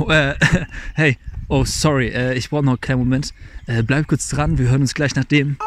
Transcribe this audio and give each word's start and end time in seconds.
Oh, 0.00 0.08
äh, 0.10 0.34
hey, 0.94 1.18
oh, 1.48 1.64
sorry, 1.64 2.08
äh, 2.08 2.32
ich 2.34 2.48
brauche 2.48 2.62
noch 2.62 2.72
einen 2.72 2.80
kleinen 2.80 3.00
Moment. 3.00 3.34
Äh, 3.66 3.82
bleib 3.82 4.08
kurz 4.08 4.30
dran, 4.30 4.56
wir 4.56 4.70
hören 4.70 4.80
uns 4.80 4.94
gleich 4.94 5.14
nach 5.14 5.24
dem. 5.24 5.58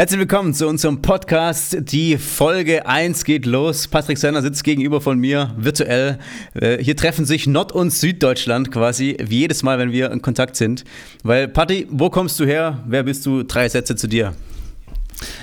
Herzlich 0.00 0.20
willkommen 0.20 0.54
zu 0.54 0.68
unserem 0.68 1.02
Podcast. 1.02 1.76
Die 1.80 2.18
Folge 2.18 2.86
1 2.86 3.24
geht 3.24 3.44
los. 3.46 3.88
Patrick 3.88 4.16
Senner 4.16 4.42
sitzt 4.42 4.62
gegenüber 4.62 5.00
von 5.00 5.18
mir 5.18 5.52
virtuell. 5.56 6.20
Äh, 6.54 6.80
hier 6.80 6.94
treffen 6.94 7.24
sich 7.24 7.48
Nord- 7.48 7.72
und 7.72 7.92
Süddeutschland 7.92 8.70
quasi, 8.70 9.16
wie 9.20 9.40
jedes 9.40 9.64
Mal, 9.64 9.80
wenn 9.80 9.90
wir 9.90 10.12
in 10.12 10.22
Kontakt 10.22 10.54
sind. 10.54 10.84
Weil, 11.24 11.48
Patti, 11.48 11.88
wo 11.90 12.10
kommst 12.10 12.38
du 12.38 12.44
her? 12.44 12.84
Wer 12.86 13.02
bist 13.02 13.26
du? 13.26 13.42
Drei 13.42 13.68
Sätze 13.68 13.96
zu 13.96 14.06
dir. 14.06 14.34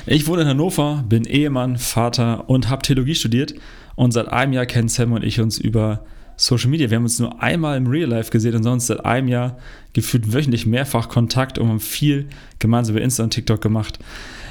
Ich 0.05 0.26
wohne 0.26 0.43
in 0.43 0.48
Hannover, 0.48 1.03
bin 1.05 1.26
Ehemann, 1.26 1.76
Vater 1.76 2.49
und 2.49 2.70
habe 2.70 2.81
Theologie 2.81 3.15
studiert. 3.15 3.55
Und 3.95 4.13
seit 4.13 4.29
einem 4.29 4.53
Jahr 4.53 4.65
kennen 4.65 4.87
Sam 4.87 5.12
und 5.12 5.26
ich 5.26 5.41
uns 5.41 5.57
über 5.57 6.05
Social 6.37 6.70
Media. 6.70 6.90
Wir 6.90 6.95
haben 6.95 7.03
uns 7.03 7.20
nur 7.20 7.41
einmal 7.41 7.76
im 7.76 7.87
Real 7.87 8.09
Life 8.09 8.31
gesehen 8.31 8.55
und 8.55 8.63
sonst 8.63 8.87
seit 8.87 9.03
einem 9.05 9.27
Jahr 9.27 9.57
gefühlt 9.93 10.34
wöchentlich 10.34 10.65
mehrfach 10.65 11.09
Kontakt 11.09 11.57
und 11.57 11.67
haben 11.67 11.79
viel 11.79 12.27
gemeinsam 12.59 12.95
über 12.95 13.03
Insta 13.03 13.23
und 13.23 13.31
TikTok 13.31 13.62
gemacht. 13.62 13.99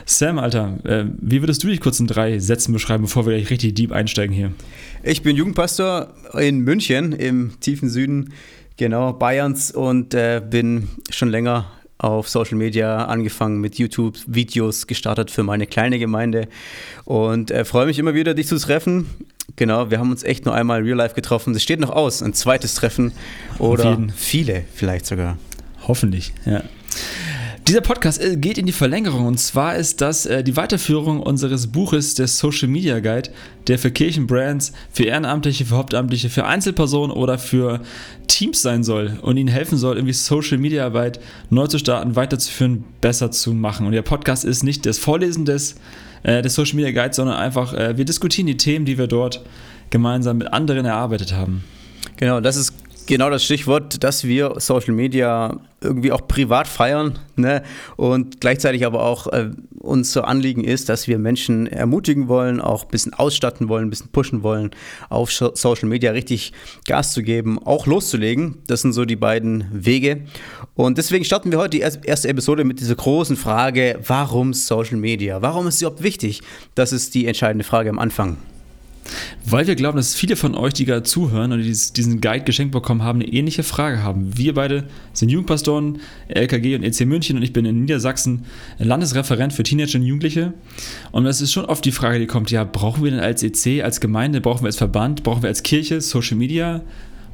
Sam, 0.07 0.39
Alter, 0.39 0.79
äh, 0.85 1.05
wie 1.21 1.41
würdest 1.41 1.63
du 1.63 1.69
dich 1.69 1.81
kurz 1.81 1.99
in 1.99 2.07
drei 2.07 2.39
Sätzen 2.39 2.73
beschreiben, 2.73 3.05
bevor 3.05 3.27
wir 3.27 3.35
gleich 3.35 3.51
richtig 3.51 3.75
deep 3.75 3.93
einsteigen 3.93 4.35
hier? 4.35 4.53
Ich 5.03 5.23
bin 5.23 5.37
Jugendpastor 5.37 6.13
in 6.39 6.61
München 6.61 7.13
im 7.13 7.59
tiefen 7.61 7.89
Süden, 7.89 8.33
genau, 8.77 9.13
Bayerns 9.13 9.71
und 9.71 10.15
äh, 10.15 10.43
bin 10.45 10.89
schon 11.11 11.31
länger 11.31 11.71
auf 11.97 12.29
Social 12.29 12.59
Media 12.59 13.07
angefangen 13.07 13.61
mit 13.61 13.77
YouTube-Videos 13.77 14.87
gestartet 14.87 15.31
für 15.31 15.43
meine 15.43 15.67
kleine 15.67 15.99
Gemeinde 15.99 16.49
und 17.05 17.51
äh, 17.51 17.65
freue 17.65 17.87
mich 17.87 17.99
immer 17.99 18.15
wieder, 18.15 18.35
dich 18.35 18.47
zu 18.47 18.59
treffen. 18.59 19.07
Genau, 19.57 19.91
wir 19.91 19.99
haben 19.99 20.11
uns 20.11 20.23
echt 20.23 20.45
nur 20.45 20.55
einmal 20.55 20.83
real 20.83 20.97
life 20.97 21.15
getroffen. 21.15 21.55
Es 21.55 21.63
steht 21.63 21.81
noch 21.81 21.91
aus, 21.91 22.23
ein 22.23 22.35
zweites 22.35 22.75
Treffen 22.75 23.13
oder 23.59 23.99
viele 24.17 24.65
vielleicht 24.75 25.07
sogar. 25.07 25.39
Hoffentlich, 25.87 26.33
ja. 26.45 26.63
Dieser 27.67 27.81
Podcast 27.81 28.23
äh, 28.23 28.37
geht 28.37 28.59
in 28.59 28.67
die 28.67 28.73
Verlängerung 28.73 29.25
und 29.25 29.39
zwar 29.39 29.77
ist 29.77 30.03
das 30.03 30.27
äh, 30.27 30.45
die 30.45 30.55
Weiterführung 30.55 31.21
unseres 31.21 31.69
Buches, 31.69 32.15
der 32.15 32.29
Social 32.29 32.69
Media 32.69 33.01
Guide, 33.01 33.31
der 33.69 33.79
für 33.79 33.91
Kirchenbrands, 33.91 34.75
für 34.93 35.05
Ehrenamtliche, 35.05 35.65
für 35.65 35.77
Hauptamtliche, 35.77 36.29
für 36.29 36.45
Einzelpersonen 36.45 37.11
oder 37.11 37.39
für 37.39 37.81
Teams 38.27 38.61
sein 38.61 38.85
soll 38.85 39.19
und 39.23 39.39
ihnen 39.39 39.49
helfen 39.49 39.79
soll, 39.79 39.97
irgendwie 39.97 40.13
Social 40.13 40.59
Media 40.59 40.85
Arbeit 40.85 41.21
neu 41.49 41.67
zu 41.67 41.79
starten, 41.79 42.17
weiterzuführen, 42.17 42.85
besser 43.01 43.31
zu 43.31 43.55
machen. 43.55 43.87
Und 43.87 43.93
der 43.93 44.03
Podcast 44.03 44.45
ist 44.45 44.63
nicht 44.63 44.85
das 44.85 44.99
Vorlesen 44.99 45.47
des, 45.47 45.77
äh, 46.23 46.43
des 46.43 46.55
Social 46.55 46.77
Media 46.77 46.91
Guides, 46.93 47.17
sondern 47.17 47.37
einfach, 47.37 47.73
äh, 47.73 47.97
wir 47.97 48.05
diskutieren 48.05 48.47
die 48.47 48.59
Themen, 48.59 48.85
die 48.85 48.99
wir 48.99 49.07
dort 49.07 49.43
gemeinsam 49.89 50.37
mit 50.37 50.53
anderen 50.53 50.85
erarbeitet 50.85 51.33
haben. 51.33 51.65
Genau, 52.19 52.41
das 52.41 52.57
ist 52.57 52.75
genau 53.07 53.31
das 53.31 53.43
Stichwort, 53.43 54.05
dass 54.05 54.25
wir 54.25 54.55
Social 54.59 54.93
Media 54.93 55.61
irgendwie 55.85 56.13
auch 56.13 56.27
privat 56.27 56.67
feiern 56.67 57.19
ne? 57.37 57.63
und 57.97 58.41
gleichzeitig 58.41 58.85
aber 58.87 59.03
auch 59.03 59.27
äh, 59.29 59.51
uns 59.79 60.13
so 60.13 60.23
Anliegen 60.23 60.65
ist, 60.65 60.89
dass 60.89 61.07
wir 61.07 61.19
Menschen 61.19 61.67
ermutigen 61.67 62.29
wollen, 62.29 62.61
auch 62.61 62.85
ein 62.85 62.89
bisschen 62.89 63.15
ausstatten 63.15 63.69
wollen, 63.69 63.87
ein 63.87 63.91
bisschen 63.91 64.09
pushen 64.09 64.43
wollen, 64.43 64.71
auf 65.09 65.31
Social 65.31 65.89
Media 65.89 66.13
richtig 66.13 66.53
Gas 66.87 67.13
zu 67.13 67.23
geben, 67.23 67.59
auch 67.65 67.87
loszulegen. 67.87 68.59
Das 68.67 68.81
sind 68.83 68.93
so 68.93 69.05
die 69.05 69.17
beiden 69.17 69.67
Wege. 69.73 70.23
Und 70.75 70.99
deswegen 70.99 71.25
starten 71.25 71.53
wir 71.53 71.59
heute 71.59 71.79
die 71.79 71.81
erste 71.81 72.29
Episode 72.29 72.65
mit 72.65 72.81
dieser 72.81 72.97
großen 72.97 73.37
Frage, 73.37 74.01
warum 74.07 74.55
Social 74.55 74.97
Media? 74.97 75.43
Warum 75.43 75.69
ist 75.69 75.77
es 75.77 75.83
überhaupt 75.83 76.03
wichtig? 76.03 76.41
Das 76.75 76.93
ist 76.93 77.15
die 77.15 77.27
entscheidende 77.27 77.65
Frage 77.65 77.91
am 77.91 77.99
Anfang. 77.99 78.39
Weil 79.45 79.67
wir 79.67 79.75
glauben, 79.75 79.97
dass 79.97 80.15
viele 80.15 80.37
von 80.37 80.55
euch, 80.55 80.73
die 80.73 80.85
gerade 80.85 81.03
zuhören 81.03 81.53
und 81.53 81.63
diesen 81.63 82.21
Guide 82.21 82.45
geschenkt 82.45 82.73
bekommen 82.73 83.03
haben, 83.03 83.21
eine 83.21 83.31
ähnliche 83.31 83.63
Frage 83.63 84.03
haben. 84.03 84.37
Wir 84.37 84.55
beide 84.55 84.85
sind 85.13 85.29
Jugendpastoren, 85.29 85.99
LKG 86.29 86.77
und 86.77 86.83
EC 86.83 87.07
München 87.07 87.37
und 87.37 87.43
ich 87.43 87.53
bin 87.53 87.65
in 87.65 87.81
Niedersachsen 87.81 88.45
Landesreferent 88.79 89.53
für 89.53 89.63
Teenager 89.63 89.99
und 89.99 90.07
Jugendliche. 90.07 90.55
Und 91.13 91.27
es 91.27 91.41
ist 91.41 91.53
schon 91.53 91.67
oft 91.67 91.85
die 91.85 91.93
Frage, 91.93 92.19
die 92.19 92.27
kommt, 92.27 92.51
ja, 92.51 92.65
brauchen 92.65 93.05
wir 93.05 93.11
denn 93.11 93.21
als 93.21 93.43
EC, 93.43 93.83
als 93.83 94.01
Gemeinde, 94.01 94.41
brauchen 94.41 94.63
wir 94.63 94.67
als 94.69 94.77
Verband, 94.77 95.23
brauchen 95.23 95.43
wir 95.43 95.49
als 95.49 95.63
Kirche 95.63 96.01
Social 96.01 96.37
Media? 96.37 96.83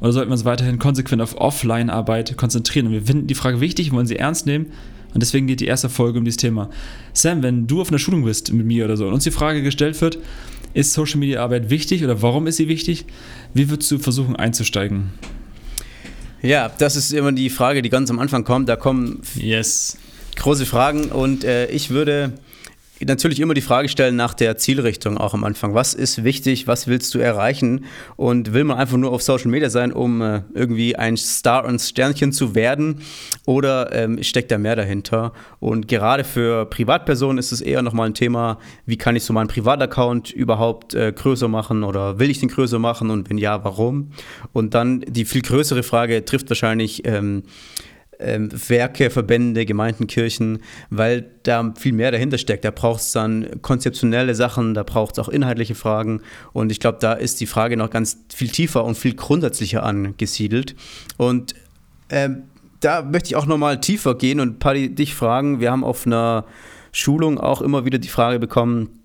Oder 0.01 0.13
sollten 0.13 0.29
wir 0.29 0.33
uns 0.33 0.45
weiterhin 0.45 0.79
konsequent 0.79 1.21
auf 1.21 1.37
Offline-Arbeit 1.37 2.35
konzentrieren? 2.35 2.87
Und 2.87 2.93
wir 2.93 3.03
finden 3.03 3.27
die 3.27 3.35
Frage 3.35 3.61
wichtig, 3.61 3.91
wollen 3.91 4.07
sie 4.07 4.17
ernst 4.17 4.47
nehmen. 4.47 4.67
Und 5.13 5.21
deswegen 5.21 5.47
geht 5.47 5.59
die 5.59 5.65
erste 5.65 5.89
Folge 5.89 6.19
um 6.19 6.25
dieses 6.25 6.37
Thema. 6.37 6.69
Sam, 7.13 7.43
wenn 7.43 7.67
du 7.67 7.81
auf 7.81 7.89
einer 7.89 7.99
Schulung 7.99 8.23
bist 8.23 8.51
mit 8.53 8.65
mir 8.65 8.85
oder 8.85 8.97
so 8.97 9.07
und 9.07 9.13
uns 9.13 9.23
die 9.23 9.31
Frage 9.31 9.61
gestellt 9.61 9.99
wird, 10.01 10.17
ist 10.73 10.93
Social 10.93 11.19
Media 11.19 11.41
Arbeit 11.41 11.69
wichtig 11.69 12.03
oder 12.03 12.21
warum 12.21 12.47
ist 12.47 12.57
sie 12.57 12.67
wichtig? 12.67 13.05
Wie 13.53 13.69
würdest 13.69 13.91
du 13.91 13.99
versuchen 13.99 14.35
einzusteigen? 14.35 15.11
Ja, 16.41 16.69
das 16.69 16.95
ist 16.95 17.13
immer 17.13 17.31
die 17.31 17.49
Frage, 17.49 17.81
die 17.81 17.89
ganz 17.89 18.09
am 18.09 18.19
Anfang 18.19 18.43
kommt. 18.43 18.67
Da 18.67 18.75
kommen 18.75 19.21
yes. 19.35 19.97
große 20.35 20.65
Fragen 20.65 21.05
und 21.05 21.43
äh, 21.43 21.67
ich 21.67 21.91
würde 21.91 22.33
natürlich 23.05 23.39
immer 23.39 23.53
die 23.53 23.61
Frage 23.61 23.89
stellen 23.89 24.15
nach 24.15 24.33
der 24.33 24.57
Zielrichtung 24.57 25.17
auch 25.17 25.33
am 25.33 25.43
Anfang. 25.43 25.73
Was 25.73 25.93
ist 25.93 26.23
wichtig? 26.23 26.67
Was 26.67 26.87
willst 26.87 27.13
du 27.13 27.19
erreichen? 27.19 27.85
Und 28.15 28.53
will 28.53 28.63
man 28.63 28.77
einfach 28.77 28.97
nur 28.97 29.11
auf 29.11 29.21
Social 29.21 29.49
Media 29.49 29.69
sein, 29.69 29.91
um 29.91 30.21
äh, 30.21 30.41
irgendwie 30.53 30.95
ein 30.95 31.17
Star 31.17 31.65
und 31.65 31.79
Sternchen 31.79 32.31
zu 32.31 32.55
werden? 32.55 33.01
Oder 33.45 33.93
ähm, 33.93 34.21
steckt 34.23 34.51
da 34.51 34.57
mehr 34.57 34.75
dahinter? 34.75 35.33
Und 35.59 35.87
gerade 35.87 36.23
für 36.23 36.65
Privatpersonen 36.65 37.37
ist 37.37 37.51
es 37.51 37.61
eher 37.61 37.81
nochmal 37.81 38.07
ein 38.07 38.13
Thema, 38.13 38.59
wie 38.85 38.97
kann 38.97 39.15
ich 39.15 39.23
so 39.23 39.33
meinen 39.33 39.47
Privataccount 39.47 40.31
überhaupt 40.31 40.93
äh, 40.93 41.11
größer 41.11 41.47
machen 41.47 41.83
oder 41.83 42.19
will 42.19 42.29
ich 42.29 42.39
den 42.39 42.49
größer 42.49 42.79
machen? 42.79 43.09
Und 43.09 43.29
wenn 43.29 43.37
ja, 43.37 43.63
warum? 43.63 44.11
Und 44.53 44.73
dann 44.73 45.01
die 45.01 45.25
viel 45.25 45.41
größere 45.41 45.83
Frage 45.83 46.25
trifft 46.25 46.49
wahrscheinlich 46.49 47.05
ähm, 47.05 47.43
ähm, 48.21 48.49
Werke, 48.69 49.09
Verbände, 49.09 49.65
Gemeinden, 49.65 50.07
Kirchen, 50.07 50.59
weil 50.89 51.29
da 51.43 51.73
viel 51.77 51.93
mehr 51.93 52.11
dahinter 52.11 52.37
steckt. 52.37 52.65
Da 52.65 52.71
braucht 52.71 53.01
es 53.01 53.11
dann 53.11 53.61
konzeptionelle 53.61 54.35
Sachen, 54.35 54.73
da 54.73 54.83
braucht 54.83 55.17
es 55.17 55.19
auch 55.19 55.29
inhaltliche 55.29 55.75
Fragen. 55.75 56.21
Und 56.53 56.71
ich 56.71 56.79
glaube, 56.79 56.97
da 57.01 57.13
ist 57.13 57.39
die 57.39 57.47
Frage 57.47 57.77
noch 57.77 57.89
ganz 57.89 58.17
viel 58.33 58.49
tiefer 58.49 58.83
und 58.83 58.97
viel 58.97 59.15
grundsätzlicher 59.15 59.83
angesiedelt. 59.83 60.75
Und 61.17 61.55
ähm, 62.09 62.43
da 62.79 63.01
möchte 63.03 63.27
ich 63.27 63.35
auch 63.35 63.45
nochmal 63.45 63.79
tiefer 63.79 64.15
gehen 64.15 64.39
und 64.39 64.59
Paddy, 64.59 64.93
dich 64.93 65.15
fragen. 65.15 65.59
Wir 65.59 65.71
haben 65.71 65.83
auf 65.83 66.05
einer 66.05 66.45
Schulung 66.91 67.39
auch 67.39 67.61
immer 67.61 67.85
wieder 67.85 67.99
die 67.99 68.07
Frage 68.07 68.39
bekommen, 68.39 69.01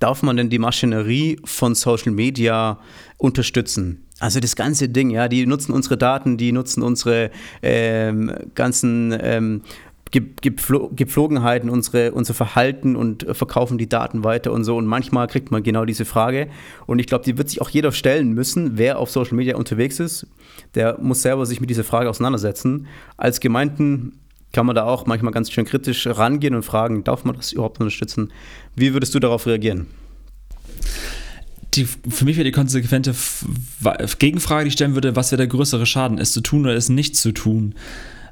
darf 0.00 0.22
man 0.22 0.36
denn 0.36 0.50
die 0.50 0.58
Maschinerie 0.58 1.38
von 1.44 1.74
Social 1.74 2.12
Media 2.12 2.78
unterstützen? 3.16 4.07
Also 4.20 4.40
das 4.40 4.56
ganze 4.56 4.88
Ding, 4.88 5.10
ja, 5.10 5.28
die 5.28 5.46
nutzen 5.46 5.72
unsere 5.72 5.96
Daten, 5.96 6.36
die 6.36 6.50
nutzen 6.50 6.82
unsere 6.82 7.30
ähm, 7.62 8.32
ganzen 8.54 9.16
ähm, 9.20 9.62
Gepflogenheiten, 10.10 11.68
unsere, 11.68 12.12
unser 12.12 12.34
Verhalten 12.34 12.96
und 12.96 13.26
verkaufen 13.32 13.78
die 13.78 13.88
Daten 13.88 14.24
weiter 14.24 14.52
und 14.52 14.64
so. 14.64 14.76
Und 14.76 14.86
manchmal 14.86 15.26
kriegt 15.26 15.50
man 15.50 15.62
genau 15.62 15.84
diese 15.84 16.04
Frage. 16.04 16.48
Und 16.86 16.98
ich 16.98 17.06
glaube, 17.06 17.24
die 17.24 17.36
wird 17.36 17.50
sich 17.50 17.60
auch 17.60 17.68
jeder 17.68 17.92
stellen 17.92 18.32
müssen, 18.32 18.78
wer 18.78 18.98
auf 18.98 19.10
Social 19.10 19.34
Media 19.34 19.56
unterwegs 19.56 20.00
ist. 20.00 20.26
Der 20.74 20.98
muss 21.00 21.22
selber 21.22 21.46
sich 21.46 21.60
mit 21.60 21.70
dieser 21.70 21.84
Frage 21.84 22.08
auseinandersetzen. 22.08 22.86
Als 23.16 23.40
Gemeinden 23.40 24.18
kann 24.52 24.64
man 24.64 24.74
da 24.74 24.84
auch 24.84 25.04
manchmal 25.06 25.32
ganz 25.32 25.50
schön 25.50 25.66
kritisch 25.66 26.06
rangehen 26.06 26.54
und 26.54 26.62
fragen, 26.62 27.04
darf 27.04 27.24
man 27.24 27.36
das 27.36 27.52
überhaupt 27.52 27.78
unterstützen? 27.80 28.32
Wie 28.74 28.94
würdest 28.94 29.14
du 29.14 29.20
darauf 29.20 29.46
reagieren? 29.46 29.86
Die, 31.78 31.86
für 31.86 32.24
mich 32.24 32.36
wäre 32.36 32.44
die 32.44 32.52
konsequente 32.52 33.14
Gegenfrage, 34.18 34.64
die 34.64 34.68
ich 34.68 34.74
stellen 34.74 34.94
würde, 34.94 35.16
was 35.16 35.30
wäre 35.30 35.38
der 35.38 35.46
größere 35.46 35.86
Schaden, 35.86 36.18
es 36.18 36.32
zu 36.32 36.40
tun 36.40 36.62
oder 36.62 36.74
es 36.74 36.88
nicht 36.88 37.16
zu 37.16 37.32
tun? 37.32 37.74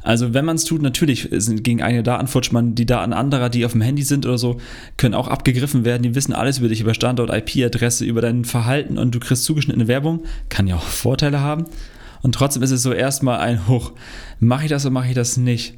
Also 0.07 0.35
wenn 0.35 0.45
man 0.45 0.55
es 0.55 0.65
tut, 0.65 0.83
natürlich 0.83 1.29
sind 1.33 1.65
gegen 1.65 1.83
eigene 1.83 2.05
Daten 2.05 2.29
futscht 2.29 2.53
man 2.53 2.77
die 2.77 2.87
Daten 2.87 3.13
anderer, 3.13 3.49
die 3.49 3.67
auf 3.67 3.73
dem 3.73 3.81
Handy 3.81 4.05
sind 4.05 4.25
oder 4.25 4.39
so, 4.39 4.61
können 4.97 5.15
auch 5.15 5.27
abgegriffen 5.27 5.85
werden. 5.85 6.05
Die 6.05 6.15
wissen 6.15 6.33
alles 6.33 6.59
über 6.59 6.69
dich, 6.69 6.81
über 6.81 6.95
Standort, 6.95 7.31
IP-Adresse, 7.33 8.05
über 8.05 8.21
dein 8.21 8.45
Verhalten 8.45 8.99
und 8.99 9.17
du 9.17 9.19
kriegst 9.19 9.43
zugeschnittene 9.45 9.89
Werbung. 9.89 10.23
Kann 10.49 10.69
ja 10.69 10.77
auch 10.77 10.83
Vorteile 10.83 11.41
haben. 11.41 11.65
Und 12.23 12.37
trotzdem 12.37 12.63
ist 12.63 12.71
es 12.71 12.85
so 12.85 12.93
erstmal 12.93 13.41
ein 13.41 13.67
Hoch. 13.67 13.93
Mache 14.39 14.65
ich 14.65 14.71
das 14.71 14.85
oder 14.85 14.93
mache 14.93 15.09
ich 15.09 15.15
das 15.15 15.37
nicht? 15.37 15.75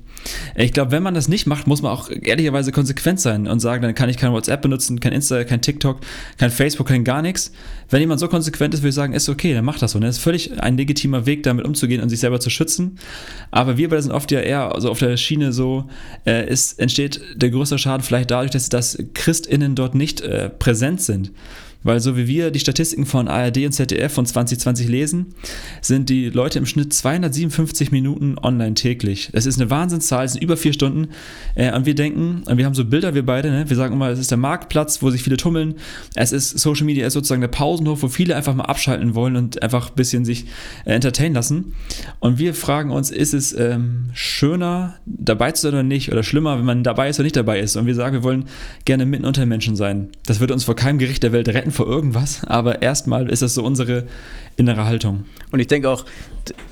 Ich 0.61 0.73
glaube, 0.73 0.91
wenn 0.91 1.05
man 1.05 1.15
das 1.15 1.29
nicht 1.29 1.47
macht, 1.47 1.69
muss 1.69 1.83
man 1.83 1.93
auch 1.93 2.11
ehrlicherweise 2.11 2.73
konsequent 2.73 3.21
sein 3.21 3.47
und 3.47 3.61
sagen, 3.61 3.83
dann 3.83 3.95
kann 3.95 4.09
ich 4.09 4.17
kein 4.17 4.33
WhatsApp 4.33 4.61
benutzen, 4.61 4.99
kein 4.99 5.13
Insta, 5.13 5.45
kein 5.45 5.63
TikTok, 5.63 6.01
kein 6.37 6.51
Facebook, 6.51 6.89
kein 6.89 7.05
gar 7.05 7.23
nichts. 7.23 7.53
Wenn 7.91 8.01
jemand 8.01 8.19
so 8.19 8.27
konsequent 8.27 8.75
ist, 8.75 8.81
würde 8.81 8.89
ich 8.89 8.95
sagen, 8.97 9.13
ist 9.13 9.29
okay, 9.29 9.55
dann 9.55 9.65
macht 9.65 9.83
das 9.83 9.93
so. 9.93 10.01
Das 10.01 10.17
ist 10.17 10.23
völlig 10.23 10.61
ein 10.61 10.77
legitimer 10.77 11.27
Weg, 11.27 11.45
damit 11.45 11.65
umzugehen 11.65 12.03
und 12.03 12.09
sich 12.09 12.19
selber 12.19 12.41
zu 12.41 12.51
schützen. 12.51 12.99
Aber 13.53 13.77
wir 13.77 13.89
beide 13.89 14.03
sind 14.03 14.11
oft 14.11 14.33
ja 14.33 14.41
eher 14.41 14.75
so 14.79 14.91
auf 14.91 14.99
der 14.99 15.17
Schiene 15.17 15.53
so, 15.53 15.85
äh, 16.25 16.47
es 16.49 16.73
entsteht 16.73 17.21
der 17.37 17.51
größere 17.51 17.79
Schaden 17.79 18.03
vielleicht 18.03 18.33
dadurch, 18.33 18.51
dass, 18.51 18.69
dass 18.69 18.99
ChristInnen 19.15 19.77
dort 19.77 19.95
nicht 19.95 20.23
äh, 20.23 20.51
präsent 20.51 21.01
sind. 21.01 21.31
Weil 21.89 22.01
so 22.01 22.19
wie 22.19 22.27
wir 22.27 22.51
die 22.51 22.59
Statistiken 22.59 23.07
von 23.07 23.29
ARD 23.29 23.65
und 23.65 23.73
ZDF 23.73 24.13
von 24.13 24.27
2020 24.27 24.89
lesen, 24.89 25.29
sind 25.81 26.11
die 26.11 26.29
Leute 26.29 26.59
im 26.59 26.67
Schnitt 26.67 26.93
257 26.93 27.93
Minuten 27.93 28.37
online 28.39 28.75
täglich. 28.75 29.31
Das 29.33 29.47
ist 29.47 29.59
eine 29.59 29.71
Wahnsinnszahl, 29.71 30.27
es 30.27 30.35
sind 30.35 30.43
über 30.43 30.59
vier 30.59 30.75
Stunden. 30.75 31.09
Äh, 31.55 31.75
und 31.75 31.87
wir 31.87 31.95
denken, 31.95 32.43
wir 32.47 32.67
haben 32.67 32.75
so 32.75 32.85
Bilder, 32.85 33.15
wir 33.15 33.25
beide, 33.25 33.51
ne? 33.51 33.71
wir 33.71 33.75
sagen 33.75 33.95
immer, 33.95 34.11
es 34.11 34.19
ist 34.19 34.31
der 34.31 34.37
Marktplatz, 34.37 35.01
wo 35.01 35.09
sich 35.09 35.23
viele 35.23 35.39
tummeln. 35.39 35.77
Es 36.15 36.31
ist 36.31 36.59
Social 36.59 36.85
Media, 36.85 37.07
ist 37.07 37.15
sozusagen 37.15 37.41
der 37.41 37.49
Pausenhof, 37.49 38.03
wo 38.03 38.09
viele 38.09 38.37
einfach 38.37 38.55
mal 38.55 38.65
abschalten 38.65 39.15
wollen 39.15 39.37
und 39.37 39.63
einfach 39.63 39.89
ein 39.89 39.95
bisschen 39.95 40.27
sich 40.27 40.45
äh, 40.85 40.93
entertainen 40.93 41.35
lassen. 41.35 41.73
Und 42.21 42.39
wir 42.39 42.53
fragen 42.53 42.91
uns, 42.91 43.11
ist 43.11 43.33
es 43.33 43.59
ähm, 43.59 44.11
schöner, 44.13 44.97
dabei 45.07 45.53
zu 45.53 45.63
sein 45.63 45.73
oder 45.73 45.83
nicht? 45.85 46.13
Oder 46.13 46.23
schlimmer, 46.23 46.59
wenn 46.59 46.67
man 46.67 46.83
dabei 46.83 47.09
ist 47.09 47.19
oder 47.19 47.25
nicht 47.25 47.37
dabei 47.37 47.61
ist? 47.61 47.77
Und 47.77 47.87
wir 47.87 47.95
sagen, 47.95 48.13
wir 48.13 48.23
wollen 48.25 48.45
gerne 48.85 49.07
mitten 49.07 49.25
unter 49.25 49.41
den 49.41 49.49
Menschen 49.49 49.75
sein. 49.75 50.09
Das 50.27 50.39
wird 50.39 50.51
uns 50.51 50.65
vor 50.65 50.77
keinem 50.77 50.99
Gericht 50.99 51.23
der 51.23 51.33
Welt 51.33 51.49
retten 51.49 51.78
vor 51.79 51.87
irgendwas, 51.87 52.45
aber 52.45 52.83
erstmal 52.83 53.31
ist 53.31 53.41
das 53.41 53.55
so 53.55 53.63
unsere 53.63 54.05
innere 54.57 54.85
Haltung. 54.85 55.27
Und 55.53 55.61
ich 55.61 55.69
denke 55.69 55.89
auch, 55.89 56.05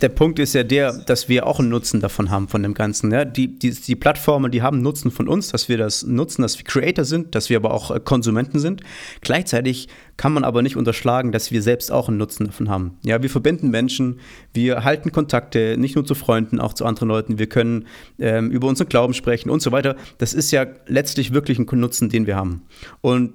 der 0.00 0.08
Punkt 0.08 0.40
ist 0.40 0.52
ja 0.52 0.64
der, 0.64 0.92
dass 0.92 1.28
wir 1.28 1.46
auch 1.46 1.60
einen 1.60 1.68
Nutzen 1.68 2.00
davon 2.00 2.30
haben, 2.30 2.48
von 2.48 2.60
dem 2.64 2.74
Ganzen. 2.74 3.12
Ja? 3.12 3.24
Die, 3.24 3.56
die, 3.56 3.70
die 3.70 3.94
Plattformen, 3.94 4.50
die 4.50 4.62
haben 4.62 4.82
Nutzen 4.82 5.12
von 5.12 5.28
uns, 5.28 5.52
dass 5.52 5.68
wir 5.68 5.78
das 5.78 6.02
nutzen, 6.04 6.42
dass 6.42 6.58
wir 6.58 6.64
Creator 6.64 7.04
sind, 7.04 7.36
dass 7.36 7.50
wir 7.50 7.58
aber 7.58 7.72
auch 7.72 7.92
äh, 7.92 8.00
Konsumenten 8.00 8.58
sind. 8.58 8.80
Gleichzeitig 9.20 9.86
kann 10.16 10.32
man 10.32 10.42
aber 10.42 10.62
nicht 10.62 10.76
unterschlagen, 10.76 11.30
dass 11.30 11.52
wir 11.52 11.62
selbst 11.62 11.92
auch 11.92 12.08
einen 12.08 12.16
Nutzen 12.16 12.46
davon 12.46 12.68
haben. 12.68 12.98
Ja, 13.04 13.22
wir 13.22 13.30
verbinden 13.30 13.70
Menschen, 13.70 14.18
wir 14.54 14.82
halten 14.82 15.12
Kontakte, 15.12 15.76
nicht 15.78 15.94
nur 15.94 16.04
zu 16.04 16.16
Freunden, 16.16 16.58
auch 16.58 16.72
zu 16.72 16.84
anderen 16.84 17.08
Leuten. 17.08 17.38
Wir 17.38 17.48
können 17.48 17.86
ähm, 18.18 18.50
über 18.50 18.66
unseren 18.66 18.88
Glauben 18.88 19.14
sprechen 19.14 19.50
und 19.50 19.62
so 19.62 19.70
weiter. 19.70 19.94
Das 20.18 20.34
ist 20.34 20.50
ja 20.50 20.66
letztlich 20.88 21.32
wirklich 21.32 21.60
ein 21.60 21.66
Nutzen, 21.78 22.08
den 22.08 22.26
wir 22.26 22.34
haben. 22.34 22.62
Und 23.02 23.34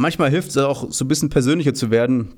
manchmal 0.00 0.30
hilft 0.30 0.50
es 0.50 0.56
auch, 0.56 0.90
so 0.90 1.04
ein 1.04 1.08
bisschen 1.08 1.30
persönlicher 1.30 1.74
zu 1.74 1.90
werden 1.90 2.34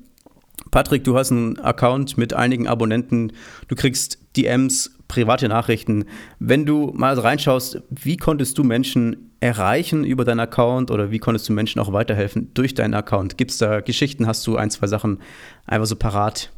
Patrick, 0.71 1.03
du 1.03 1.17
hast 1.17 1.31
einen 1.31 1.59
Account 1.59 2.17
mit 2.17 2.33
einigen 2.33 2.67
Abonnenten, 2.67 3.33
du 3.67 3.75
kriegst 3.75 4.19
DMs, 4.37 4.95
private 5.07 5.47
Nachrichten. 5.47 6.05
Wenn 6.39 6.65
du 6.65 6.91
mal 6.95 7.17
reinschaust, 7.17 7.81
wie 7.89 8.17
konntest 8.17 8.57
du 8.57 8.63
Menschen 8.63 9.31
erreichen 9.39 10.03
über 10.03 10.25
deinen 10.25 10.39
Account 10.39 10.89
oder 10.89 11.11
wie 11.11 11.19
konntest 11.19 11.47
du 11.49 11.53
Menschen 11.53 11.79
auch 11.79 11.93
weiterhelfen 11.93 12.51
durch 12.53 12.73
deinen 12.73 12.93
Account? 12.93 13.37
Gibt 13.37 13.51
es 13.51 13.57
da 13.57 13.81
Geschichten? 13.81 14.25
Hast 14.25 14.47
du 14.47 14.57
ein, 14.57 14.71
zwei 14.71 14.87
Sachen 14.87 15.19
einfach 15.67 15.87
so 15.87 15.95
parat? 15.95 16.51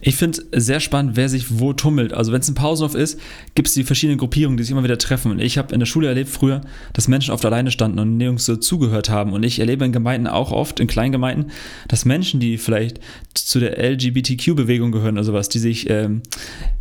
Ich 0.00 0.16
finde 0.16 0.42
sehr 0.52 0.80
spannend, 0.80 1.16
wer 1.16 1.28
sich 1.28 1.58
wo 1.58 1.72
tummelt. 1.72 2.12
Also 2.12 2.32
wenn 2.32 2.40
es 2.40 2.48
ein 2.48 2.54
Pausenhof 2.54 2.94
ist, 2.94 3.18
gibt 3.54 3.68
es 3.68 3.74
die 3.74 3.84
verschiedenen 3.84 4.18
Gruppierungen, 4.18 4.56
die 4.56 4.62
sich 4.62 4.72
immer 4.72 4.84
wieder 4.84 4.98
treffen. 4.98 5.30
Und 5.30 5.40
ich 5.40 5.58
habe 5.58 5.72
in 5.72 5.80
der 5.80 5.86
Schule 5.86 6.08
erlebt 6.08 6.28
früher, 6.28 6.60
dass 6.92 7.08
Menschen 7.08 7.32
oft 7.32 7.44
alleine 7.44 7.70
standen 7.70 7.98
und 7.98 8.16
nirgends 8.16 8.44
so 8.44 8.56
zugehört 8.56 9.08
haben. 9.08 9.32
Und 9.32 9.42
ich 9.42 9.58
erlebe 9.58 9.84
in 9.84 9.92
Gemeinden 9.92 10.26
auch 10.26 10.52
oft, 10.52 10.80
in 10.80 10.86
Kleingemeinden, 10.86 11.50
dass 11.88 12.04
Menschen, 12.04 12.40
die 12.40 12.58
vielleicht 12.58 13.00
zu 13.34 13.58
der 13.58 13.78
LGBTQ-Bewegung 13.78 14.92
gehören 14.92 15.14
oder 15.14 15.24
sowas, 15.24 15.48
die 15.48 15.58
sich, 15.58 15.88
ähm, 15.88 16.22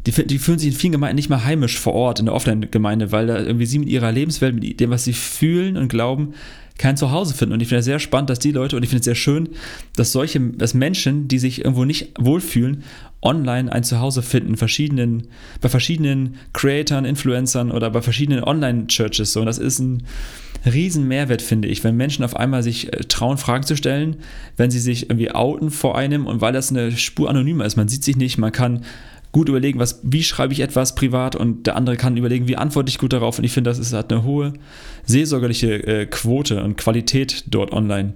die, 0.06 0.12
die, 0.12 0.38
fühlen 0.38 0.60
sich 0.60 0.70
in 0.70 0.76
vielen 0.76 0.92
Gemeinden 0.92 1.16
nicht 1.16 1.30
mehr 1.30 1.46
heimisch 1.46 1.80
vor 1.80 1.94
Ort 1.94 2.20
in 2.20 2.26
der 2.26 2.36
Offline-Gemeinde, 2.36 3.12
weil 3.12 3.28
da 3.28 3.40
irgendwie 3.40 3.66
sie 3.66 3.80
mit 3.80 3.90
ihrer 3.90 4.12
Lebenswelt, 4.12 4.56
mit 4.56 4.80
dem, 4.80 4.90
was 4.90 5.06
sie 5.06 5.14
fühlen 5.14 5.78
und 5.78 5.88
glauben, 5.88 6.34
kein 6.78 6.98
Zuhause 6.98 7.34
finden. 7.34 7.54
Und 7.54 7.62
ich 7.62 7.70
finde 7.70 7.80
es 7.80 7.86
sehr 7.86 8.00
spannend, 8.00 8.30
dass 8.30 8.40
die 8.40 8.52
Leute, 8.52 8.76
und 8.76 8.84
ich 8.84 8.90
finde 8.90 9.00
es 9.00 9.06
sehr 9.06 9.16
schön, 9.16 9.50
dass 9.96 10.12
solche, 10.12 10.40
dass 10.40 10.74
Menschen, 10.74 11.28
die 11.28 11.40
sich 11.40 11.60
irgendwo 11.60 11.86
nicht 11.86 12.12
wohlfühlen, 12.20 12.84
online 13.22 13.72
ein 13.72 13.84
Zuhause 13.84 14.22
finden, 14.22 14.56
verschiedenen, 14.58 15.28
bei 15.62 15.70
verschiedenen 15.70 16.36
Creatoren, 16.54 17.06
Influencern 17.06 17.72
oder 17.72 17.90
bei 17.90 18.02
verschiedenen 18.02 18.44
Online-Churches. 18.44 19.34
So, 19.34 19.40
und 19.40 19.48
das 19.48 19.58
ist 19.58 19.80
ein 19.80 20.04
riesen 20.66 21.08
Mehrwert, 21.08 21.42
finde 21.42 21.68
ich, 21.68 21.84
wenn 21.84 21.96
Menschen 21.96 22.26
auf 22.26 22.36
einmal 22.36 22.64
sich 22.64 22.92
äh, 22.92 23.04
trauen, 23.04 23.38
Fragen 23.38 23.64
zu 23.64 23.76
stellen, 23.76 24.18
wenn 24.58 24.72
sie 24.72 24.80
sich 24.80 25.10
irgendwie 25.10 25.32
outen 25.32 25.72
vor 25.72 25.98
einem 25.98 26.26
und 26.26 26.42
weil 26.42 26.54
das 26.54 26.72
eine 26.72 26.92
Spur 26.92 27.30
anonymer 27.30 27.66
ist. 27.66 27.76
Man 27.76 27.88
sieht 27.88 28.04
sich 28.04 28.16
nicht, 28.16 28.38
man 28.38 28.52
kann 28.52 28.84
gut 29.36 29.50
überlegen, 29.50 29.80
was, 29.80 30.00
wie 30.02 30.24
schreibe 30.24 30.54
ich 30.54 30.62
etwas 30.62 30.96
privat 30.96 31.36
und 31.36 31.68
der 31.68 31.76
andere 31.76 31.98
kann 31.98 32.16
überlegen, 32.16 32.48
wie 32.48 32.56
antworte 32.56 32.88
ich 32.88 32.98
gut 32.98 33.12
darauf. 33.12 33.38
Und 33.38 33.44
ich 33.44 33.52
finde, 33.52 33.70
das 33.70 33.80
ist, 33.80 33.92
hat 33.92 34.10
eine 34.10 34.24
hohe 34.24 34.54
seelsorgerliche 35.04 35.74
äh, 35.86 36.06
Quote 36.06 36.64
und 36.64 36.78
Qualität 36.78 37.44
dort 37.48 37.74
online. 37.74 38.14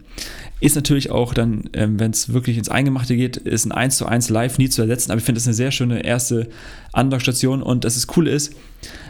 Ist 0.62 0.78
natürlich 0.78 1.12
auch 1.12 1.34
dann, 1.34 1.70
ähm, 1.74 2.00
wenn 2.00 2.12
es 2.12 2.32
wirklich 2.32 2.58
ins 2.58 2.70
Eingemachte 2.70 3.18
geht, 3.18 3.36
ist 3.36 3.66
ein 3.66 3.74
1 3.74 3.98
zu 3.98 4.06
1 4.06 4.30
live 4.30 4.60
nie 4.60 4.70
zu 4.70 4.82
ersetzen. 4.82 5.12
Aber 5.12 5.20
ich 5.20 5.26
finde, 5.26 5.40
das 5.40 5.44
ist 5.44 5.50
eine 5.50 5.56
sehr 5.56 5.72
schöne 5.72 6.06
erste 6.06 6.48
Andockstation. 6.94 7.62
Und 7.64 7.84
das 7.84 7.98
ist 7.98 8.16
cool 8.16 8.30
ist, 8.30 8.56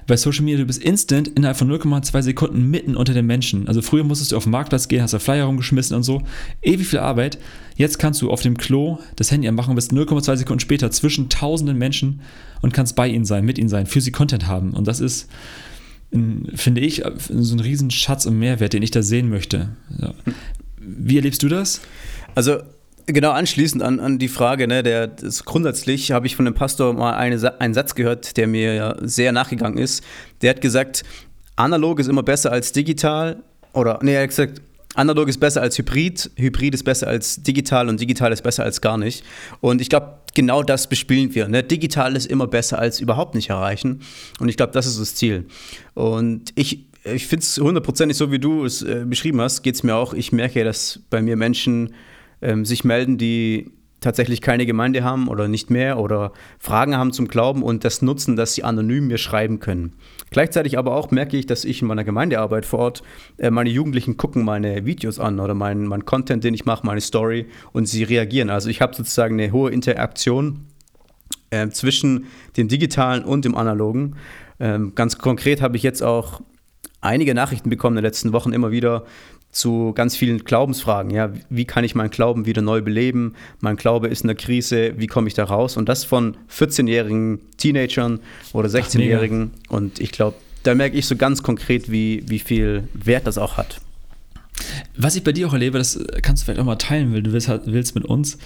bei 0.09 0.17
Social 0.17 0.43
Media, 0.43 0.59
du 0.59 0.65
bist 0.65 0.83
instant 0.83 1.29
innerhalb 1.29 1.55
von 1.55 1.71
0,2 1.71 2.21
Sekunden 2.21 2.69
mitten 2.69 2.97
unter 2.97 3.13
den 3.13 3.25
Menschen. 3.25 3.67
Also 3.67 3.81
früher 3.81 4.03
musstest 4.03 4.33
du 4.33 4.37
auf 4.37 4.43
den 4.43 4.51
Marktplatz 4.51 4.89
gehen, 4.89 5.01
hast 5.01 5.13
da 5.13 5.19
Flyer 5.19 5.45
rumgeschmissen 5.45 5.95
und 5.95 6.03
so. 6.03 6.21
Ewig 6.61 6.87
viel 6.87 6.99
Arbeit. 6.99 7.37
Jetzt 7.77 7.99
kannst 7.99 8.21
du 8.21 8.29
auf 8.29 8.41
dem 8.41 8.57
Klo 8.57 8.99
das 9.15 9.31
Handy 9.31 9.47
anmachen 9.47 9.69
und 9.69 9.75
bist 9.75 9.93
0,2 9.93 10.35
Sekunden 10.35 10.59
später 10.59 10.91
zwischen 10.91 11.29
tausenden 11.29 11.77
Menschen 11.77 12.21
und 12.61 12.73
kannst 12.73 12.95
bei 12.97 13.07
ihnen 13.07 13.23
sein, 13.23 13.45
mit 13.45 13.57
ihnen 13.57 13.69
sein, 13.69 13.85
für 13.85 14.01
sie 14.01 14.11
Content 14.11 14.47
haben. 14.47 14.73
Und 14.73 14.87
das 14.87 14.99
ist, 14.99 15.29
finde 16.55 16.81
ich, 16.81 17.03
so 17.29 17.55
ein 17.55 17.59
riesen 17.59 17.91
Schatz 17.91 18.25
und 18.25 18.37
Mehrwert, 18.37 18.73
den 18.73 18.83
ich 18.83 18.91
da 18.91 19.01
sehen 19.01 19.29
möchte. 19.29 19.69
Wie 20.77 21.15
erlebst 21.15 21.43
du 21.43 21.47
das? 21.47 21.81
Also 22.35 22.57
Genau, 23.11 23.31
anschließend 23.31 23.81
an, 23.81 23.99
an 23.99 24.19
die 24.19 24.27
Frage, 24.27 24.67
ne, 24.67 24.83
der, 24.83 25.09
grundsätzlich 25.43 26.11
habe 26.11 26.27
ich 26.27 26.35
von 26.35 26.45
dem 26.45 26.53
Pastor 26.53 26.93
mal 26.93 27.13
eine, 27.13 27.59
einen 27.59 27.73
Satz 27.73 27.95
gehört, 27.95 28.37
der 28.37 28.45
mir 28.45 28.75
ja 28.75 28.95
sehr 29.01 29.31
nachgegangen 29.31 29.79
ist. 29.79 30.03
Der 30.43 30.51
hat 30.51 30.61
gesagt, 30.61 31.03
analog 31.55 31.99
ist 31.99 32.07
immer 32.07 32.21
besser 32.21 32.51
als 32.51 32.71
digital. 32.71 33.37
Oder, 33.73 33.97
nee, 34.03 34.13
er 34.13 34.21
hat 34.21 34.29
gesagt, 34.29 34.61
analog 34.93 35.27
ist 35.27 35.39
besser 35.39 35.59
als 35.59 35.75
hybrid, 35.79 36.29
hybrid 36.35 36.75
ist 36.75 36.83
besser 36.83 37.07
als 37.07 37.41
digital 37.41 37.89
und 37.89 37.99
digital 37.99 38.31
ist 38.31 38.43
besser 38.43 38.63
als 38.63 38.79
gar 38.79 38.99
nicht. 38.99 39.23
Und 39.59 39.81
ich 39.81 39.89
glaube, 39.89 40.19
genau 40.35 40.61
das 40.61 40.87
bespielen 40.87 41.33
wir. 41.33 41.47
Ne? 41.47 41.63
Digital 41.63 42.15
ist 42.15 42.27
immer 42.27 42.45
besser 42.45 42.77
als 42.77 42.99
überhaupt 42.99 43.33
nicht 43.33 43.49
erreichen. 43.49 44.01
Und 44.39 44.49
ich 44.49 44.57
glaube, 44.57 44.73
das 44.73 44.85
ist 44.85 44.99
das 44.99 45.15
Ziel. 45.15 45.47
Und 45.95 46.51
ich, 46.53 46.85
ich 47.05 47.25
finde 47.25 47.41
es 47.41 47.57
hundertprozentig 47.57 48.17
so, 48.17 48.31
wie 48.31 48.39
du 48.39 48.65
es 48.65 48.83
äh, 48.83 49.03
beschrieben 49.07 49.41
hast, 49.41 49.63
geht 49.63 49.73
es 49.73 49.81
mir 49.81 49.95
auch. 49.95 50.13
Ich 50.13 50.31
merke, 50.31 50.63
dass 50.63 50.99
bei 51.09 51.23
mir 51.23 51.35
Menschen 51.35 51.95
ähm, 52.41 52.65
sich 52.65 52.83
melden, 52.83 53.17
die 53.17 53.71
tatsächlich 53.99 54.41
keine 54.41 54.65
Gemeinde 54.65 55.03
haben 55.03 55.27
oder 55.27 55.47
nicht 55.47 55.69
mehr 55.69 55.99
oder 55.99 56.31
Fragen 56.57 56.95
haben 56.95 57.11
zum 57.11 57.27
Glauben 57.27 57.63
und 57.63 57.83
das 57.83 58.01
nutzen, 58.01 58.35
dass 58.35 58.53
sie 58.53 58.63
anonym 58.63 59.07
mir 59.07 59.17
schreiben 59.17 59.59
können. 59.59 59.93
Gleichzeitig 60.31 60.77
aber 60.77 60.95
auch 60.95 61.11
merke 61.11 61.37
ich, 61.37 61.45
dass 61.45 61.65
ich 61.65 61.81
in 61.81 61.87
meiner 61.87 62.03
Gemeindearbeit 62.03 62.65
vor 62.65 62.79
Ort, 62.79 63.03
äh, 63.37 63.51
meine 63.51 63.69
Jugendlichen 63.69 64.17
gucken 64.17 64.45
meine 64.45 64.85
Videos 64.85 65.19
an 65.19 65.39
oder 65.39 65.53
meinen 65.53 65.85
mein 65.87 66.05
Content, 66.05 66.43
den 66.43 66.53
ich 66.53 66.65
mache, 66.65 66.85
meine 66.85 67.01
Story 67.01 67.47
und 67.73 67.87
sie 67.87 68.03
reagieren. 68.03 68.49
Also 68.49 68.69
ich 68.69 68.81
habe 68.81 68.95
sozusagen 68.95 69.39
eine 69.39 69.51
hohe 69.51 69.71
Interaktion 69.71 70.67
äh, 71.49 71.67
zwischen 71.69 72.27
dem 72.57 72.67
digitalen 72.67 73.23
und 73.23 73.45
dem 73.45 73.55
analogen. 73.55 74.15
Ähm, 74.59 74.93
ganz 74.95 75.17
konkret 75.17 75.61
habe 75.61 75.77
ich 75.77 75.83
jetzt 75.83 76.03
auch 76.03 76.41
einige 77.01 77.33
Nachrichten 77.33 77.69
bekommen 77.69 77.97
in 77.97 78.03
den 78.03 78.07
letzten 78.07 78.33
Wochen 78.33 78.53
immer 78.53 78.71
wieder 78.71 79.05
zu 79.51 79.93
ganz 79.93 80.15
vielen 80.15 80.43
Glaubensfragen. 80.43 81.11
Ja, 81.11 81.31
wie 81.49 81.65
kann 81.65 81.83
ich 81.83 81.95
meinen 81.95 82.11
Glauben 82.11 82.45
wieder 82.45 82.61
neu 82.61 82.81
beleben? 82.81 83.33
Mein 83.59 83.75
Glaube 83.75 84.07
ist 84.07 84.21
in 84.21 84.27
der 84.27 84.35
Krise, 84.35 84.93
wie 84.97 85.07
komme 85.07 85.27
ich 85.27 85.33
da 85.33 85.45
raus? 85.45 85.77
Und 85.77 85.89
das 85.89 86.03
von 86.03 86.37
14-jährigen 86.51 87.39
Teenagern 87.57 88.19
oder 88.53 88.69
16-jährigen. 88.69 89.51
Und 89.69 89.99
ich 89.99 90.11
glaube, 90.11 90.37
da 90.63 90.75
merke 90.75 90.97
ich 90.97 91.07
so 91.07 91.15
ganz 91.15 91.41
konkret, 91.41 91.91
wie, 91.91 92.23
wie 92.27 92.39
viel 92.39 92.87
Wert 92.93 93.25
das 93.25 93.37
auch 93.37 93.57
hat. 93.57 93.81
Was 94.97 95.15
ich 95.15 95.23
bei 95.23 95.31
dir 95.31 95.47
auch 95.47 95.53
erlebe, 95.53 95.77
das 95.77 95.99
kannst 96.21 96.41
du 96.41 96.45
vielleicht 96.45 96.59
auch 96.59 96.65
mal 96.65 96.75
teilen, 96.75 97.13
weil 97.13 97.23
du 97.23 97.31
willst, 97.31 97.49
willst 97.65 97.95
mit 97.95 98.05
uns, 98.05 98.37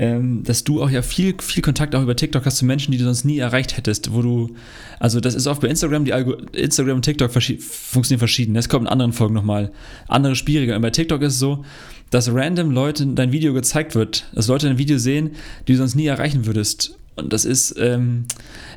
ähm, 0.00 0.42
dass 0.44 0.64
du 0.64 0.82
auch 0.82 0.88
ja 0.88 1.02
viel, 1.02 1.34
viel 1.42 1.62
Kontakt 1.62 1.94
auch 1.94 2.02
über 2.02 2.16
TikTok 2.16 2.46
hast 2.46 2.56
zu 2.56 2.64
Menschen, 2.64 2.90
die 2.90 2.96
du 2.96 3.04
sonst 3.04 3.24
nie 3.24 3.36
erreicht 3.36 3.76
hättest, 3.76 4.14
wo 4.14 4.22
du, 4.22 4.54
also 4.98 5.20
das 5.20 5.34
ist 5.34 5.46
oft 5.46 5.60
bei 5.60 5.68
Instagram, 5.68 6.06
die 6.06 6.14
Algo 6.14 6.38
Instagram 6.52 6.96
und 6.96 7.04
TikTok 7.04 7.30
funktionieren 7.30 8.18
verschieden. 8.18 8.54
Das 8.54 8.70
kommt 8.70 8.86
in 8.86 8.88
anderen 8.88 9.12
Folgen 9.12 9.34
nochmal. 9.34 9.70
Andere 10.08 10.36
schwieriger. 10.36 10.74
Und 10.74 10.80
bei 10.80 10.88
TikTok 10.88 11.20
ist 11.20 11.34
es 11.34 11.38
so, 11.38 11.66
dass 12.08 12.32
random 12.32 12.70
Leuten 12.70 13.14
dein 13.14 13.30
Video 13.30 13.52
gezeigt 13.52 13.94
wird, 13.94 14.24
dass 14.32 14.48
Leute 14.48 14.68
dein 14.68 14.78
Video 14.78 14.96
sehen, 14.96 15.32
die 15.68 15.72
du 15.72 15.78
sonst 15.78 15.96
nie 15.96 16.06
erreichen 16.06 16.46
würdest. 16.46 16.96
Und 17.16 17.34
das 17.34 17.44
ist, 17.44 17.74
ähm, 17.78 18.24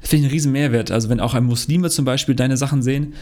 finde 0.01 0.25
ich, 0.25 0.29
ein 0.29 0.33
riesen 0.33 0.51
Mehrwert. 0.51 0.91
Also 0.91 1.07
wenn 1.07 1.21
auch 1.21 1.35
ein 1.35 1.45
Muslime 1.45 1.89
zum 1.89 2.03
Beispiel 2.03 2.35
deine 2.35 2.57
Sachen 2.57 2.83
sehen, 2.83 3.13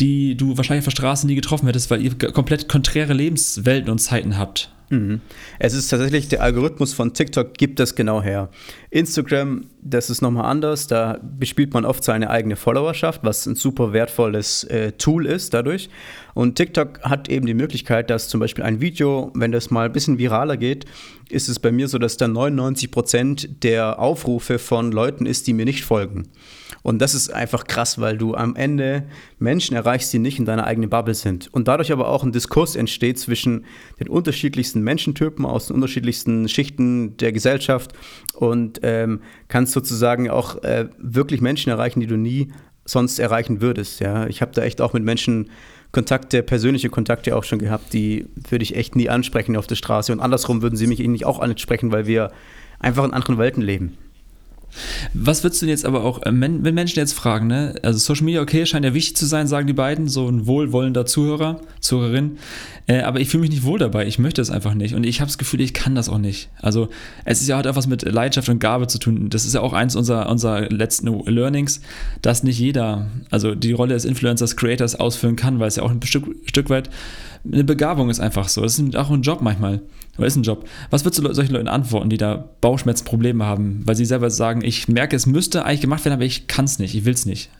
die 0.00 0.36
du 0.36 0.56
wahrscheinlich 0.56 0.82
auf 0.82 0.92
der 0.92 1.02
Straße 1.02 1.28
nie 1.28 1.36
getroffen 1.36 1.66
hättest, 1.66 1.88
weil 1.92 2.02
ihr 2.02 2.18
komplett 2.18 2.68
konträre 2.68 3.12
Lebenswelten 3.12 3.90
und 3.90 4.00
Zeiten 4.00 4.38
habt. 4.38 4.72
Mhm. 4.94 5.20
Es 5.58 5.74
ist 5.74 5.88
tatsächlich, 5.88 6.28
der 6.28 6.42
Algorithmus 6.42 6.92
von 6.92 7.14
TikTok 7.14 7.54
gibt 7.54 7.80
das 7.80 7.94
genau 7.94 8.22
her. 8.22 8.50
Instagram, 8.90 9.66
das 9.84 10.08
ist 10.08 10.22
nochmal 10.22 10.46
anders. 10.46 10.86
Da 10.86 11.18
bespielt 11.22 11.74
man 11.74 11.84
oft 11.84 12.02
seine 12.02 12.30
eigene 12.30 12.56
Followerschaft, 12.56 13.20
was 13.22 13.46
ein 13.46 13.54
super 13.54 13.92
wertvolles 13.92 14.64
äh, 14.64 14.92
Tool 14.92 15.26
ist 15.26 15.52
dadurch. 15.52 15.90
Und 16.32 16.56
TikTok 16.56 17.00
hat 17.02 17.28
eben 17.28 17.46
die 17.46 17.54
Möglichkeit, 17.54 18.10
dass 18.10 18.28
zum 18.28 18.40
Beispiel 18.40 18.64
ein 18.64 18.80
Video, 18.80 19.30
wenn 19.34 19.52
das 19.52 19.70
mal 19.70 19.86
ein 19.86 19.92
bisschen 19.92 20.18
viraler 20.18 20.56
geht, 20.56 20.86
ist 21.28 21.48
es 21.48 21.58
bei 21.58 21.70
mir 21.70 21.86
so, 21.86 21.98
dass 21.98 22.16
dann 22.16 22.32
99 22.32 22.90
Prozent 22.90 23.62
der 23.62 23.98
Aufrufe 23.98 24.58
von 24.58 24.90
Leuten 24.90 25.26
ist, 25.26 25.46
die 25.46 25.52
mir 25.52 25.64
nicht 25.64 25.84
folgen. 25.84 26.28
Und 26.82 27.00
das 27.00 27.14
ist 27.14 27.32
einfach 27.32 27.64
krass, 27.64 27.98
weil 27.98 28.18
du 28.18 28.34
am 28.34 28.56
Ende 28.56 29.04
Menschen 29.38 29.74
erreichst, 29.74 30.12
die 30.12 30.18
nicht 30.18 30.38
in 30.38 30.44
deiner 30.44 30.66
eigenen 30.66 30.90
Bubble 30.90 31.14
sind. 31.14 31.48
Und 31.52 31.66
dadurch 31.66 31.92
aber 31.92 32.08
auch 32.08 32.22
ein 32.22 32.32
Diskurs 32.32 32.76
entsteht 32.76 33.18
zwischen 33.18 33.64
den 33.98 34.08
unterschiedlichsten 34.08 34.82
Menschentypen 34.82 35.46
aus 35.46 35.68
den 35.68 35.76
unterschiedlichsten 35.76 36.46
Schichten 36.46 37.16
der 37.16 37.32
Gesellschaft 37.32 37.94
und 38.34 38.80
ähm, 38.82 39.20
kannst 39.48 39.73
sozusagen 39.74 40.30
auch 40.30 40.62
äh, 40.62 40.88
wirklich 40.98 41.40
Menschen 41.40 41.70
erreichen, 41.70 42.00
die 42.00 42.06
du 42.06 42.16
nie 42.16 42.52
sonst 42.84 43.18
erreichen 43.18 43.60
würdest. 43.60 44.00
Ja? 44.00 44.26
Ich 44.26 44.42
habe 44.42 44.52
da 44.52 44.62
echt 44.62 44.80
auch 44.80 44.92
mit 44.92 45.04
Menschen 45.04 45.50
Kontakte, 45.92 46.42
persönliche 46.42 46.90
Kontakte 46.90 47.36
auch 47.36 47.44
schon 47.44 47.60
gehabt, 47.60 47.92
die 47.92 48.26
würde 48.48 48.64
ich 48.64 48.74
echt 48.74 48.96
nie 48.96 49.08
ansprechen 49.08 49.56
auf 49.56 49.66
der 49.66 49.76
Straße. 49.76 50.12
Und 50.12 50.20
andersrum 50.20 50.60
würden 50.60 50.76
sie 50.76 50.86
mich 50.86 50.98
nicht 50.98 51.24
auch 51.24 51.38
ansprechen, 51.38 51.92
weil 51.92 52.06
wir 52.06 52.32
einfach 52.80 53.04
in 53.04 53.12
anderen 53.12 53.38
Welten 53.38 53.62
leben. 53.62 53.96
Was 55.12 55.42
würdest 55.42 55.62
du 55.62 55.66
jetzt 55.66 55.84
aber 55.84 56.04
auch, 56.04 56.22
äh, 56.22 56.32
wenn 56.32 56.74
Menschen 56.74 56.98
jetzt 56.98 57.12
fragen, 57.12 57.46
ne? 57.46 57.74
Also 57.82 57.98
Social 57.98 58.24
Media, 58.24 58.40
okay, 58.42 58.66
scheint 58.66 58.84
ja 58.84 58.94
wichtig 58.94 59.16
zu 59.16 59.26
sein, 59.26 59.46
sagen 59.46 59.66
die 59.66 59.72
beiden, 59.72 60.08
so 60.08 60.28
ein 60.28 60.46
wohlwollender 60.46 61.06
Zuhörer, 61.06 61.60
Zuhörerin. 61.80 62.38
Äh, 62.86 63.00
aber 63.00 63.20
ich 63.20 63.28
fühle 63.28 63.42
mich 63.42 63.50
nicht 63.50 63.64
wohl 63.64 63.78
dabei, 63.78 64.06
ich 64.06 64.18
möchte 64.18 64.42
es 64.42 64.50
einfach 64.50 64.74
nicht. 64.74 64.94
Und 64.94 65.04
ich 65.04 65.20
habe 65.20 65.28
das 65.28 65.38
Gefühl, 65.38 65.60
ich 65.60 65.72
kann 65.72 65.94
das 65.94 66.08
auch 66.08 66.18
nicht. 66.18 66.50
Also 66.60 66.88
es 67.24 67.40
ist 67.40 67.48
ja 67.48 67.56
halt 67.56 67.66
auch 67.66 67.76
was 67.76 67.86
mit 67.86 68.02
Leidenschaft 68.02 68.48
und 68.48 68.58
Gabe 68.58 68.86
zu 68.86 68.98
tun. 68.98 69.30
Das 69.30 69.44
ist 69.44 69.54
ja 69.54 69.60
auch 69.60 69.72
eins 69.72 69.96
unserer, 69.96 70.28
unserer 70.28 70.68
letzten 70.70 71.06
Learnings, 71.26 71.80
dass 72.20 72.42
nicht 72.42 72.58
jeder, 72.58 73.06
also 73.30 73.54
die 73.54 73.72
Rolle 73.72 73.94
des 73.94 74.04
Influencers, 74.04 74.56
Creators 74.56 74.96
ausfüllen 74.96 75.36
kann, 75.36 75.60
weil 75.60 75.68
es 75.68 75.76
ja 75.76 75.82
auch 75.82 75.90
ein 75.90 76.02
Stück, 76.02 76.26
Stück 76.46 76.68
weit 76.70 76.90
eine 77.50 77.64
Begabung 77.64 78.10
ist 78.10 78.20
einfach 78.20 78.48
so. 78.48 78.62
Das 78.62 78.78
ist 78.78 78.96
auch 78.96 79.10
ein 79.10 79.22
Job 79.22 79.40
manchmal. 79.42 79.80
Oder 80.18 80.26
ist 80.26 80.36
ein 80.36 80.42
Job. 80.42 80.68
Was 80.90 81.04
würdest 81.04 81.22
du 81.22 81.32
solchen 81.32 81.54
Leuten 81.54 81.68
antworten, 81.68 82.08
die 82.08 82.16
da 82.16 82.48
Bauchschmerzenprobleme 82.60 83.44
haben, 83.44 83.82
weil 83.84 83.96
sie 83.96 84.04
selber 84.04 84.30
sagen, 84.30 84.62
ich 84.62 84.88
merke, 84.88 85.16
es 85.16 85.26
müsste 85.26 85.64
eigentlich 85.64 85.80
gemacht 85.80 86.04
werden, 86.04 86.14
aber 86.14 86.24
ich 86.24 86.46
kann 86.46 86.66
es 86.66 86.78
nicht, 86.78 86.94
ich 86.94 87.04
will 87.04 87.14
es 87.14 87.26
nicht? 87.26 87.50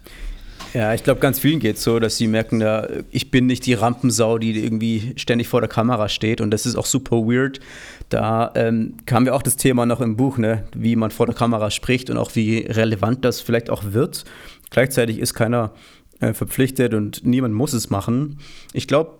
Ja, 0.74 0.92
ich 0.92 1.04
glaube, 1.04 1.20
ganz 1.20 1.38
vielen 1.38 1.60
geht 1.60 1.76
es 1.76 1.84
so, 1.84 2.00
dass 2.00 2.16
sie 2.16 2.26
merken, 2.26 2.58
da, 2.58 2.88
ich 3.12 3.30
bin 3.30 3.46
nicht 3.46 3.64
die 3.64 3.74
Rampensau, 3.74 4.38
die 4.38 4.58
irgendwie 4.58 5.12
ständig 5.14 5.46
vor 5.46 5.60
der 5.60 5.68
Kamera 5.68 6.08
steht. 6.08 6.40
Und 6.40 6.50
das 6.50 6.66
ist 6.66 6.74
auch 6.74 6.86
super 6.86 7.18
weird. 7.18 7.60
Da 8.08 8.50
ähm, 8.56 8.96
kam 9.06 9.24
ja 9.24 9.34
auch 9.34 9.42
das 9.42 9.54
Thema 9.54 9.86
noch 9.86 10.00
im 10.00 10.16
Buch, 10.16 10.36
ne, 10.36 10.64
wie 10.74 10.96
man 10.96 11.12
vor 11.12 11.26
der 11.26 11.34
Kamera 11.36 11.70
spricht 11.70 12.10
und 12.10 12.16
auch 12.16 12.34
wie 12.34 12.58
relevant 12.58 13.24
das 13.24 13.40
vielleicht 13.40 13.70
auch 13.70 13.84
wird. 13.92 14.24
Gleichzeitig 14.70 15.20
ist 15.20 15.34
keiner 15.34 15.70
äh, 16.18 16.32
verpflichtet 16.34 16.92
und 16.92 17.24
niemand 17.24 17.54
muss 17.54 17.72
es 17.72 17.90
machen. 17.90 18.40
Ich 18.72 18.88
glaube, 18.88 19.12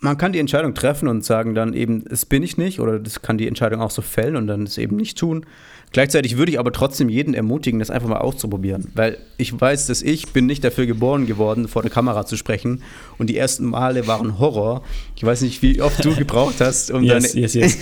man 0.00 0.16
kann 0.16 0.32
die 0.32 0.38
Entscheidung 0.38 0.74
treffen 0.74 1.08
und 1.08 1.24
sagen 1.24 1.54
dann 1.54 1.74
eben, 1.74 2.04
es 2.10 2.24
bin 2.24 2.42
ich 2.42 2.56
nicht, 2.56 2.80
oder 2.80 2.98
das 2.98 3.20
kann 3.20 3.36
die 3.36 3.46
Entscheidung 3.46 3.80
auch 3.80 3.90
so 3.90 4.02
fällen 4.02 4.36
und 4.36 4.46
dann 4.46 4.64
es 4.64 4.78
eben 4.78 4.96
nicht 4.96 5.18
tun. 5.18 5.44
Gleichzeitig 5.92 6.36
würde 6.38 6.52
ich 6.52 6.58
aber 6.58 6.72
trotzdem 6.72 7.08
jeden 7.08 7.34
ermutigen, 7.34 7.80
das 7.80 7.90
einfach 7.90 8.08
mal 8.08 8.18
auszuprobieren, 8.18 8.90
weil 8.94 9.18
ich 9.36 9.58
weiß, 9.60 9.88
dass 9.88 10.02
ich 10.02 10.32
bin 10.32 10.46
nicht 10.46 10.64
dafür 10.64 10.86
geboren 10.86 11.26
geworden, 11.26 11.68
vor 11.68 11.82
der 11.82 11.90
Kamera 11.90 12.24
zu 12.24 12.36
sprechen 12.36 12.82
und 13.18 13.28
die 13.28 13.36
ersten 13.36 13.66
Male 13.66 14.06
waren 14.06 14.38
Horror. 14.38 14.82
Ich 15.16 15.24
weiß 15.24 15.42
nicht, 15.42 15.60
wie 15.62 15.82
oft 15.82 16.02
du 16.04 16.14
gebraucht 16.14 16.60
hast, 16.60 16.90
um 16.90 17.02
yes, 17.02 17.32
deine... 17.32 17.42
Yes, 17.42 17.54
yes. 17.54 17.78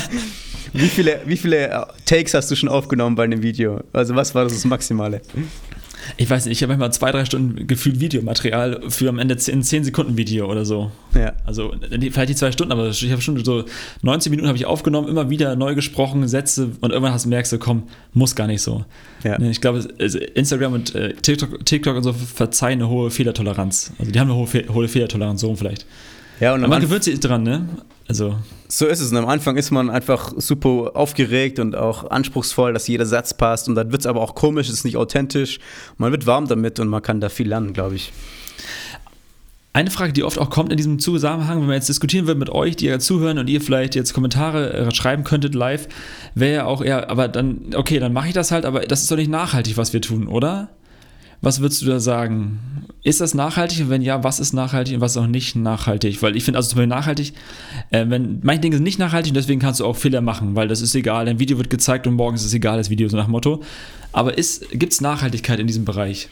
wie, 0.72 0.88
viele, 0.88 1.20
wie 1.26 1.36
viele 1.36 1.86
Takes 2.06 2.32
hast 2.32 2.50
du 2.50 2.54
schon 2.54 2.68
aufgenommen 2.68 3.16
bei 3.16 3.24
einem 3.24 3.42
Video? 3.42 3.80
Also 3.92 4.14
was 4.14 4.34
war 4.34 4.44
das 4.44 4.64
Maximale? 4.64 5.20
Ich 6.16 6.28
weiß 6.28 6.46
nicht, 6.46 6.58
ich 6.58 6.62
habe 6.62 6.72
manchmal 6.72 6.92
zwei, 6.92 7.10
drei 7.12 7.24
Stunden 7.24 7.66
gefühlt 7.66 8.00
Videomaterial 8.00 8.80
für 8.88 9.08
am 9.08 9.18
Ende 9.18 9.34
ein 9.34 9.62
10 9.62 9.84
Sekunden 9.84 10.16
Video 10.16 10.50
oder 10.50 10.64
so. 10.64 10.90
Ja. 11.14 11.32
Also 11.44 11.74
vielleicht 11.90 12.28
die 12.28 12.34
zwei 12.34 12.52
Stunden, 12.52 12.72
aber 12.72 12.88
ich 12.88 13.10
habe 13.10 13.22
schon 13.22 13.42
so 13.44 13.64
19 14.02 14.30
Minuten 14.30 14.48
habe 14.48 14.58
ich 14.58 14.66
aufgenommen, 14.66 15.08
immer 15.08 15.30
wieder 15.30 15.56
neu 15.56 15.74
gesprochen, 15.74 16.26
Sätze 16.28 16.70
und 16.80 16.90
irgendwann 16.90 17.12
hast 17.12 17.24
du 17.24 17.28
merkst 17.28 17.52
du, 17.52 17.58
komm, 17.58 17.84
muss 18.12 18.34
gar 18.34 18.46
nicht 18.46 18.62
so. 18.62 18.84
Ja. 19.24 19.40
Ich 19.40 19.60
glaube, 19.60 19.86
also 19.98 20.18
Instagram 20.18 20.72
und 20.74 20.94
äh, 20.94 21.14
TikTok, 21.14 21.64
TikTok 21.64 21.96
und 21.96 22.02
so 22.02 22.12
verzeihen 22.12 22.80
eine 22.80 22.88
hohe 22.88 23.10
Fehlertoleranz. 23.10 23.92
Also 23.98 24.12
die 24.12 24.18
haben 24.18 24.30
eine 24.30 24.38
hohe, 24.38 24.74
hohe 24.74 24.88
Fehlertoleranz, 24.88 25.40
so 25.40 25.54
vielleicht. 25.54 25.86
Ja, 26.40 26.54
und 26.54 26.62
man 26.62 26.80
gewöhnt 26.80 27.04
sich 27.04 27.20
dran, 27.20 27.42
ne? 27.42 27.68
Also. 28.08 28.36
So 28.68 28.86
ist 28.86 29.00
es. 29.00 29.10
Und 29.10 29.18
am 29.18 29.28
Anfang 29.28 29.56
ist 29.56 29.70
man 29.70 29.90
einfach 29.90 30.32
super 30.36 30.92
aufgeregt 30.94 31.58
und 31.58 31.76
auch 31.76 32.10
anspruchsvoll, 32.10 32.72
dass 32.72 32.88
jeder 32.88 33.06
Satz 33.06 33.34
passt. 33.34 33.68
Und 33.68 33.74
dann 33.74 33.92
wird 33.92 34.02
es 34.02 34.06
aber 34.06 34.20
auch 34.20 34.34
komisch, 34.34 34.68
es 34.68 34.74
ist 34.74 34.84
nicht 34.84 34.96
authentisch. 34.96 35.60
Man 35.98 36.10
wird 36.10 36.26
warm 36.26 36.46
damit 36.46 36.80
und 36.80 36.88
man 36.88 37.02
kann 37.02 37.20
da 37.20 37.28
viel 37.28 37.48
lernen, 37.48 37.72
glaube 37.72 37.96
ich. 37.96 38.12
Eine 39.74 39.90
Frage, 39.90 40.12
die 40.12 40.22
oft 40.22 40.38
auch 40.38 40.50
kommt 40.50 40.70
in 40.70 40.76
diesem 40.76 40.98
Zusammenhang, 40.98 41.62
wenn 41.62 41.68
wir 41.68 41.74
jetzt 41.74 41.88
diskutieren 41.88 42.26
würden 42.26 42.38
mit 42.38 42.50
euch, 42.50 42.76
die 42.76 42.86
ja 42.86 42.98
zuhören 42.98 43.38
und 43.38 43.48
ihr 43.48 43.62
vielleicht 43.62 43.94
jetzt 43.94 44.12
Kommentare 44.12 44.72
äh, 44.74 44.94
schreiben 44.94 45.24
könntet 45.24 45.54
live, 45.54 45.88
wäre 46.34 46.54
ja 46.54 46.64
auch 46.66 46.82
eher, 46.82 47.08
aber 47.08 47.26
dann, 47.28 47.70
okay, 47.74 47.98
dann 47.98 48.12
mache 48.12 48.28
ich 48.28 48.34
das 48.34 48.50
halt, 48.50 48.66
aber 48.66 48.80
das 48.80 49.00
ist 49.00 49.10
doch 49.10 49.16
nicht 49.16 49.30
nachhaltig, 49.30 49.78
was 49.78 49.94
wir 49.94 50.02
tun, 50.02 50.28
oder? 50.28 50.68
Was 51.42 51.60
würdest 51.60 51.82
du 51.82 51.86
da 51.86 51.98
sagen? 51.98 52.86
Ist 53.02 53.20
das 53.20 53.34
nachhaltig? 53.34 53.80
Und 53.80 53.90
wenn 53.90 54.00
ja, 54.00 54.22
was 54.22 54.38
ist 54.38 54.52
nachhaltig 54.52 54.94
und 54.94 55.00
was 55.00 55.12
ist 55.12 55.16
auch 55.16 55.26
nicht 55.26 55.56
nachhaltig? 55.56 56.22
Weil 56.22 56.36
ich 56.36 56.44
finde, 56.44 56.58
also 56.58 56.70
zum 56.70 56.76
Beispiel 56.76 56.86
nachhaltig, 56.86 57.32
äh, 57.90 58.04
wenn 58.08 58.38
manche 58.44 58.60
Dinge 58.60 58.76
sind 58.76 58.84
nicht 58.84 59.00
nachhaltig 59.00 59.32
und 59.32 59.36
deswegen 59.36 59.60
kannst 59.60 59.80
du 59.80 59.84
auch 59.84 59.96
Fehler 59.96 60.20
machen, 60.20 60.54
weil 60.54 60.68
das 60.68 60.80
ist 60.80 60.94
egal. 60.94 61.26
Ein 61.26 61.40
Video 61.40 61.58
wird 61.58 61.68
gezeigt 61.68 62.06
und 62.06 62.14
morgens 62.14 62.42
ist 62.42 62.48
es 62.48 62.54
egal, 62.54 62.78
das 62.78 62.90
Video, 62.90 63.08
so 63.08 63.16
nach 63.16 63.26
Motto. 63.26 63.60
Aber 64.12 64.32
gibt 64.32 64.92
es 64.92 65.00
Nachhaltigkeit 65.00 65.58
in 65.58 65.66
diesem 65.66 65.84
Bereich? 65.84 66.28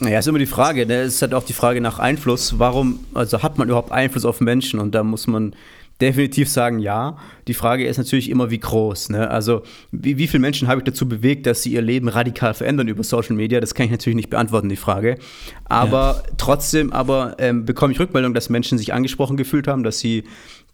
Naja, 0.00 0.18
ist 0.18 0.26
immer 0.26 0.38
die 0.38 0.46
Frage. 0.46 0.86
Ne? 0.86 1.02
Es 1.02 1.16
ist 1.16 1.22
halt 1.22 1.34
auch 1.34 1.44
die 1.44 1.52
Frage 1.52 1.82
nach 1.82 1.98
Einfluss. 1.98 2.58
Warum, 2.58 3.00
also 3.12 3.42
hat 3.42 3.58
man 3.58 3.68
überhaupt 3.68 3.92
Einfluss 3.92 4.24
auf 4.24 4.40
Menschen? 4.40 4.80
Und 4.80 4.94
da 4.94 5.04
muss 5.04 5.26
man 5.26 5.54
definitiv 6.00 6.48
sagen, 6.48 6.78
ja. 6.78 7.16
Die 7.46 7.54
Frage 7.54 7.86
ist 7.86 7.98
natürlich 7.98 8.30
immer, 8.30 8.50
wie 8.50 8.58
groß. 8.58 9.10
Ne? 9.10 9.30
Also, 9.30 9.62
wie, 9.92 10.18
wie 10.18 10.26
viele 10.26 10.40
Menschen 10.40 10.68
habe 10.68 10.80
ich 10.80 10.84
dazu 10.84 11.08
bewegt, 11.08 11.46
dass 11.46 11.62
sie 11.62 11.72
ihr 11.72 11.82
Leben 11.82 12.08
radikal 12.08 12.54
verändern 12.54 12.88
über 12.88 13.02
Social 13.04 13.36
Media? 13.36 13.60
Das 13.60 13.74
kann 13.74 13.86
ich 13.86 13.92
natürlich 13.92 14.16
nicht 14.16 14.30
beantworten, 14.30 14.68
die 14.68 14.76
Frage. 14.76 15.18
Aber 15.64 16.22
ja. 16.24 16.34
trotzdem 16.36 16.92
aber 16.92 17.36
ähm, 17.38 17.64
bekomme 17.64 17.92
ich 17.92 18.00
Rückmeldung, 18.00 18.34
dass 18.34 18.48
Menschen 18.48 18.78
sich 18.78 18.92
angesprochen 18.92 19.36
gefühlt 19.36 19.68
haben, 19.68 19.84
dass 19.84 19.98
sie 20.00 20.24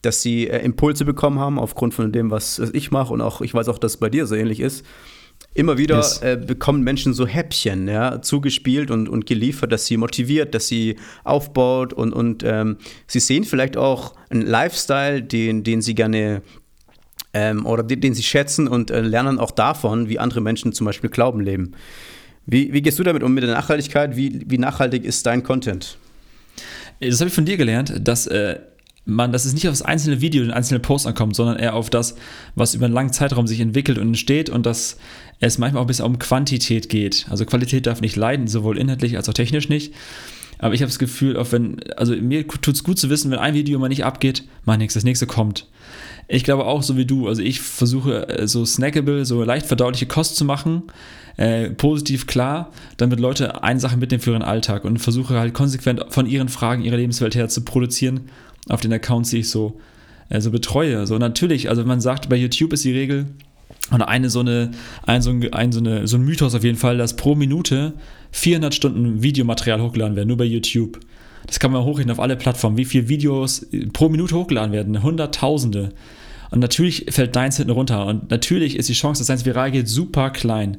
dass 0.02 0.22
sie 0.22 0.48
äh, 0.48 0.64
Impulse 0.64 1.04
bekommen 1.04 1.38
haben 1.38 1.58
aufgrund 1.58 1.92
von 1.92 2.10
dem, 2.10 2.30
was, 2.30 2.58
was 2.58 2.70
ich 2.70 2.90
mache 2.90 3.12
und 3.12 3.20
auch 3.20 3.42
ich 3.42 3.52
weiß 3.52 3.68
auch, 3.68 3.78
dass 3.78 3.92
es 3.92 3.96
bei 3.98 4.08
dir 4.08 4.26
so 4.26 4.34
ähnlich 4.34 4.60
ist. 4.60 4.84
Immer 5.52 5.78
wieder 5.78 5.96
yes. 5.96 6.22
äh, 6.22 6.36
bekommen 6.36 6.84
Menschen 6.84 7.12
so 7.12 7.26
Häppchen 7.26 7.88
ja, 7.88 8.22
zugespielt 8.22 8.90
und, 8.90 9.08
und 9.08 9.26
geliefert, 9.26 9.72
dass 9.72 9.86
sie 9.86 9.96
motiviert, 9.96 10.54
dass 10.54 10.68
sie 10.68 10.96
aufbaut 11.24 11.92
und, 11.92 12.12
und 12.12 12.44
ähm, 12.44 12.76
sie 13.08 13.18
sehen 13.18 13.44
vielleicht 13.44 13.76
auch 13.76 14.14
einen 14.28 14.42
Lifestyle, 14.42 15.22
den, 15.22 15.64
den 15.64 15.82
sie 15.82 15.96
gerne 15.96 16.42
ähm, 17.34 17.66
oder 17.66 17.82
den, 17.82 18.00
den, 18.00 18.14
sie 18.14 18.22
schätzen 18.22 18.68
und 18.68 18.92
äh, 18.92 19.00
lernen 19.00 19.40
auch 19.40 19.50
davon, 19.50 20.08
wie 20.08 20.20
andere 20.20 20.40
Menschen 20.40 20.72
zum 20.72 20.84
Beispiel 20.84 21.10
Glauben 21.10 21.40
leben. 21.40 21.72
Wie, 22.46 22.72
wie 22.72 22.82
gehst 22.82 22.98
du 22.98 23.02
damit 23.02 23.22
um 23.22 23.34
mit 23.34 23.42
der 23.42 23.52
Nachhaltigkeit? 23.52 24.16
Wie, 24.16 24.42
wie 24.46 24.58
nachhaltig 24.58 25.04
ist 25.04 25.26
dein 25.26 25.42
Content? 25.42 25.98
Das 27.00 27.20
habe 27.20 27.28
ich 27.28 27.34
von 27.34 27.44
dir 27.44 27.56
gelernt, 27.56 27.94
dass 28.06 28.26
äh, 28.26 28.60
man, 29.04 29.32
dass 29.32 29.44
es 29.44 29.54
nicht 29.54 29.66
auf 29.66 29.72
das 29.72 29.82
einzelne 29.82 30.20
Video, 30.20 30.42
den 30.42 30.52
einzelnen 30.52 30.82
Post 30.82 31.06
ankommt, 31.06 31.34
sondern 31.34 31.58
eher 31.58 31.74
auf 31.74 31.90
das, 31.90 32.16
was 32.54 32.74
über 32.74 32.86
einen 32.86 32.94
langen 32.94 33.12
Zeitraum 33.12 33.46
sich 33.46 33.60
entwickelt 33.60 33.98
und 33.98 34.08
entsteht 34.08 34.50
und 34.50 34.66
dass 34.66 34.98
es 35.40 35.58
manchmal 35.58 35.80
auch 35.80 35.84
ein 35.84 35.88
bisschen 35.88 36.04
um 36.04 36.18
Quantität 36.18 36.88
geht. 36.88 37.26
Also 37.30 37.44
Qualität 37.46 37.86
darf 37.86 38.00
nicht 38.00 38.16
leiden, 38.16 38.46
sowohl 38.46 38.78
inhaltlich 38.78 39.16
als 39.16 39.28
auch 39.28 39.34
technisch 39.34 39.68
nicht. 39.68 39.94
Aber 40.58 40.74
ich 40.74 40.82
habe 40.82 40.90
das 40.90 40.98
Gefühl, 40.98 41.38
auch 41.38 41.50
wenn, 41.52 41.80
also 41.96 42.14
mir 42.14 42.46
tut 42.46 42.74
es 42.74 42.84
gut 42.84 42.98
zu 42.98 43.08
wissen, 43.08 43.30
wenn 43.30 43.38
ein 43.38 43.54
Video 43.54 43.78
mal 43.78 43.88
nicht 43.88 44.04
abgeht, 44.04 44.44
mal 44.66 44.76
nichts, 44.76 44.92
das 44.92 45.04
nächste 45.04 45.26
kommt. 45.26 45.66
Ich 46.28 46.44
glaube 46.44 46.66
auch, 46.66 46.82
so 46.82 46.98
wie 46.98 47.06
du, 47.06 47.26
also 47.26 47.40
ich 47.40 47.60
versuche 47.60 48.28
äh, 48.28 48.46
so 48.46 48.66
snackable, 48.66 49.24
so 49.24 49.42
leicht 49.42 49.66
verdauliche 49.66 50.04
Kost 50.04 50.36
zu 50.36 50.44
machen, 50.44 50.82
äh, 51.38 51.70
positiv 51.70 52.26
klar, 52.26 52.70
damit 52.98 53.18
Leute 53.20 53.64
eine 53.64 53.80
Sache 53.80 53.96
mitnehmen 53.96 54.20
für 54.20 54.32
ihren 54.32 54.42
Alltag 54.42 54.84
und 54.84 54.98
versuche 54.98 55.40
halt 55.40 55.54
konsequent 55.54 56.04
von 56.10 56.26
ihren 56.26 56.50
Fragen 56.50 56.84
ihre 56.84 56.96
Lebenswelt 56.96 57.34
her 57.34 57.48
zu 57.48 57.64
produzieren 57.64 58.28
auf 58.68 58.80
den 58.80 58.92
Accounts, 58.92 59.30
die 59.30 59.38
ich 59.38 59.50
so, 59.50 59.80
äh, 60.28 60.40
so 60.40 60.50
betreue. 60.50 61.06
So 61.06 61.18
natürlich, 61.18 61.68
also 61.68 61.82
wenn 61.82 61.88
man 61.88 62.00
sagt, 62.00 62.28
bei 62.28 62.36
YouTube 62.36 62.72
ist 62.72 62.84
die 62.84 62.92
Regel, 62.92 63.26
oder 63.92 64.08
eine 64.08 64.30
so 64.30 64.40
eine, 64.40 64.70
ein 65.04 65.22
so 65.22 65.30
ein 65.30 65.72
so 65.72 65.80
eine, 65.80 66.06
so 66.06 66.16
ein 66.16 66.22
Mythos 66.22 66.54
auf 66.54 66.64
jeden 66.64 66.78
Fall, 66.78 66.98
dass 66.98 67.16
pro 67.16 67.34
Minute 67.34 67.94
400 68.32 68.74
Stunden 68.74 69.22
Videomaterial 69.22 69.82
hochgeladen 69.82 70.16
werden, 70.16 70.28
nur 70.28 70.36
bei 70.36 70.44
YouTube. 70.44 71.00
Das 71.46 71.58
kann 71.58 71.72
man 71.72 71.84
hochrechnen 71.84 72.12
auf 72.12 72.20
alle 72.20 72.36
Plattformen, 72.36 72.76
wie 72.76 72.84
viele 72.84 73.08
Videos 73.08 73.66
pro 73.92 74.08
Minute 74.08 74.34
hochgeladen 74.34 74.72
werden, 74.72 75.02
Hunderttausende. 75.02 75.92
Und 76.50 76.60
natürlich 76.60 77.06
fällt 77.10 77.36
deins 77.36 77.56
hinten 77.56 77.70
runter. 77.70 78.06
Und 78.06 78.30
natürlich 78.30 78.76
ist 78.76 78.88
die 78.88 78.94
Chance, 78.94 79.20
dass 79.20 79.28
deins 79.28 79.44
viral 79.44 79.70
geht, 79.70 79.88
super 79.88 80.30
klein. 80.30 80.78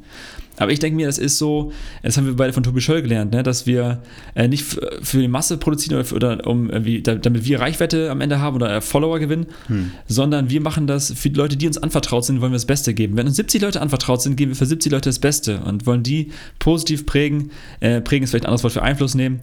Aber 0.58 0.72
ich 0.72 0.80
denke 0.80 0.96
mir, 0.96 1.08
das 1.08 1.18
ist 1.18 1.40
so, 1.40 1.72
das 2.04 2.18
haben 2.18 2.28
wir 2.28 2.36
beide 2.36 2.54
von 2.54 2.62
Tobi 2.62 2.82
Scholl 2.82 3.02
gelernt, 3.02 3.34
ne, 3.34 3.42
dass 3.42 3.66
wir 3.66 4.04
äh, 4.36 4.48
nicht 4.48 4.64
für 4.64 5.20
die 5.20 5.28
Masse 5.28 5.58
produzieren 5.58 5.96
oder, 5.96 6.06
für, 6.06 6.16
oder 6.16 6.46
um 6.46 6.70
irgendwie, 6.70 7.02
damit 7.02 7.46
wir 7.46 7.60
Reichweite 7.60 8.12
am 8.12 8.22
Ende 8.22 8.40
haben 8.40 8.58
oder 8.58 8.76
äh, 8.76 8.82
Follower 8.82 9.18
gewinnen, 9.18 9.48
hm. 9.68 9.92
sondern 10.08 10.52
wir 10.52 10.62
machen 10.62 10.86
das 10.86 11.14
für 11.14 11.32
die 11.32 11.36
Leute, 11.36 11.58
die 11.58 11.66
uns 11.66 11.80
anvertraut 11.80 12.26
sind, 12.26 12.42
wollen 12.42 12.52
wir 12.52 12.58
das 12.58 12.66
Beste 12.66 12.94
geben. 12.94 13.18
Wenn 13.18 13.26
uns 13.26 13.38
70 13.38 13.62
Leute 13.62 13.82
anvertraut 13.82 14.22
sind, 14.22 14.36
geben 14.36 14.52
wir 14.52 14.56
für 14.56 14.68
70 14.68 14.92
Leute 14.92 15.10
das 15.10 15.18
Beste 15.18 15.62
und 15.62 15.88
wollen 15.88 16.04
die 16.04 16.32
positiv 16.60 17.08
prägen. 17.08 17.50
Äh, 17.80 18.02
prägen 18.02 18.24
ist 18.24 18.30
vielleicht 18.30 18.46
ein 18.46 18.50
anderes 18.50 18.64
Wort 18.64 18.74
für 18.74 18.84
Einfluss 18.84 19.16
nehmen, 19.16 19.40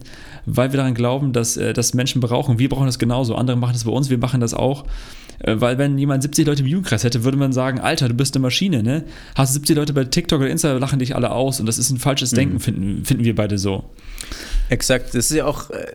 weil 0.47 0.73
wir 0.73 0.76
daran 0.76 0.94
glauben, 0.94 1.32
dass 1.32 1.56
äh, 1.56 1.73
das 1.73 1.94
Menschen 1.94 2.20
brauchen. 2.20 2.61
Wir 2.61 2.68
brauchen 2.68 2.87
das 2.87 3.00
genauso. 3.00 3.35
Andere 3.35 3.56
machen 3.56 3.73
das 3.73 3.85
bei 3.85 3.90
uns, 3.90 4.08
wir 4.08 4.18
machen 4.18 4.40
das 4.40 4.54
auch. 4.54 4.85
Äh, 5.40 5.57
weil 5.59 5.78
wenn 5.78 5.99
jemand 5.99 6.23
70 6.23 6.47
Leute 6.47 6.62
im 6.62 6.68
Jugendkreis 6.68 7.04
hätte, 7.04 7.25
würde 7.25 7.37
man 7.37 7.52
sagen, 7.52 7.80
Alter, 7.80 8.09
du 8.09 8.14
bist 8.14 8.35
eine 8.35 8.42
Maschine, 8.42 8.83
ne? 8.83 9.04
Hast 9.35 9.54
70 9.54 9.76
Leute 9.76 9.92
bei 9.92 10.04
TikTok 10.04 10.40
oder 10.40 10.50
Insta, 10.50 10.73
lachen 10.75 10.99
dich 10.99 11.14
alle 11.14 11.30
aus 11.30 11.61
und 11.61 11.66
das 11.66 11.78
ist 11.78 11.90
ein 11.90 11.99
falsches 11.99 12.30
Denken, 12.30 12.54
mhm. 12.54 12.61
finden, 12.61 13.04
finden 13.04 13.25
wir 13.25 13.35
beide 13.35 13.59
so. 13.59 13.85
Exakt, 14.68 15.09
das 15.09 15.30
ist 15.30 15.37
ja 15.37 15.47
auch, 15.47 15.71
äh, 15.71 15.92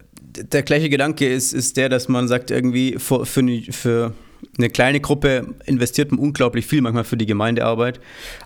der 0.51 0.63
gleiche 0.63 0.89
Gedanke 0.89 1.31
ist, 1.31 1.53
ist 1.53 1.77
der, 1.77 1.89
dass 1.89 2.07
man 2.07 2.27
sagt, 2.27 2.51
irgendwie 2.51 2.95
für, 2.97 3.25
für, 3.25 3.43
für 3.69 4.13
eine 4.57 4.69
kleine 4.69 4.99
Gruppe 4.99 5.55
investiert 5.65 6.11
man 6.11 6.19
unglaublich 6.19 6.67
viel 6.67 6.81
manchmal 6.81 7.03
für 7.03 7.17
die 7.17 7.25
Gemeindearbeit, 7.25 7.99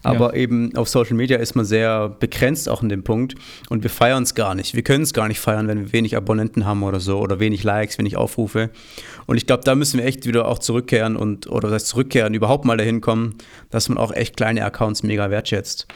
aber 0.04 0.34
ja. 0.36 0.42
eben 0.42 0.76
auf 0.78 0.88
Social 0.88 1.16
Media 1.16 1.38
ist 1.38 1.56
man 1.56 1.66
sehr 1.66 2.08
begrenzt 2.08 2.70
auch 2.70 2.82
in 2.82 2.90
dem 2.90 3.04
Punkt 3.04 3.36
und 3.70 3.84
wir 3.84 3.90
feiern 3.90 4.24
es 4.24 4.34
gar 4.34 4.56
nicht. 4.56 4.74
Wir 4.74 4.84
können 4.84 5.04
es 5.04 5.14
gar 5.14 5.28
nicht 5.28 5.40
feiern, 5.40 5.68
wenn 5.68 5.80
wir 5.80 5.94
wenig 5.94 6.16
Abonnenten 6.16 6.66
haben 6.66 6.84
oder 6.84 7.02
so 7.02 7.20
oder 7.20 7.40
wenig 7.40 7.64
Likes, 7.64 7.98
wenig 7.98 8.16
Aufrufe. 8.16 8.70
Und 9.26 9.36
ich 9.36 9.46
glaube, 9.46 9.64
da 9.66 9.76
müssen 9.76 10.00
wir 10.00 10.06
echt 10.06 10.26
wieder 10.26 10.48
auch 10.48 10.60
zurückkehren 10.60 11.18
und 11.18 11.48
oder 11.48 11.70
das 11.70 11.84
heißt 11.84 11.88
zurückkehren, 11.88 12.34
überhaupt 12.34 12.64
mal 12.64 12.78
dahin 12.78 13.02
kommen, 13.02 13.36
dass 13.70 13.90
man 13.90 13.98
auch 13.98 14.14
echt 14.14 14.38
kleine 14.38 14.64
Accounts 14.64 15.04
mega 15.04 15.30
wertschätzt. 15.30 15.88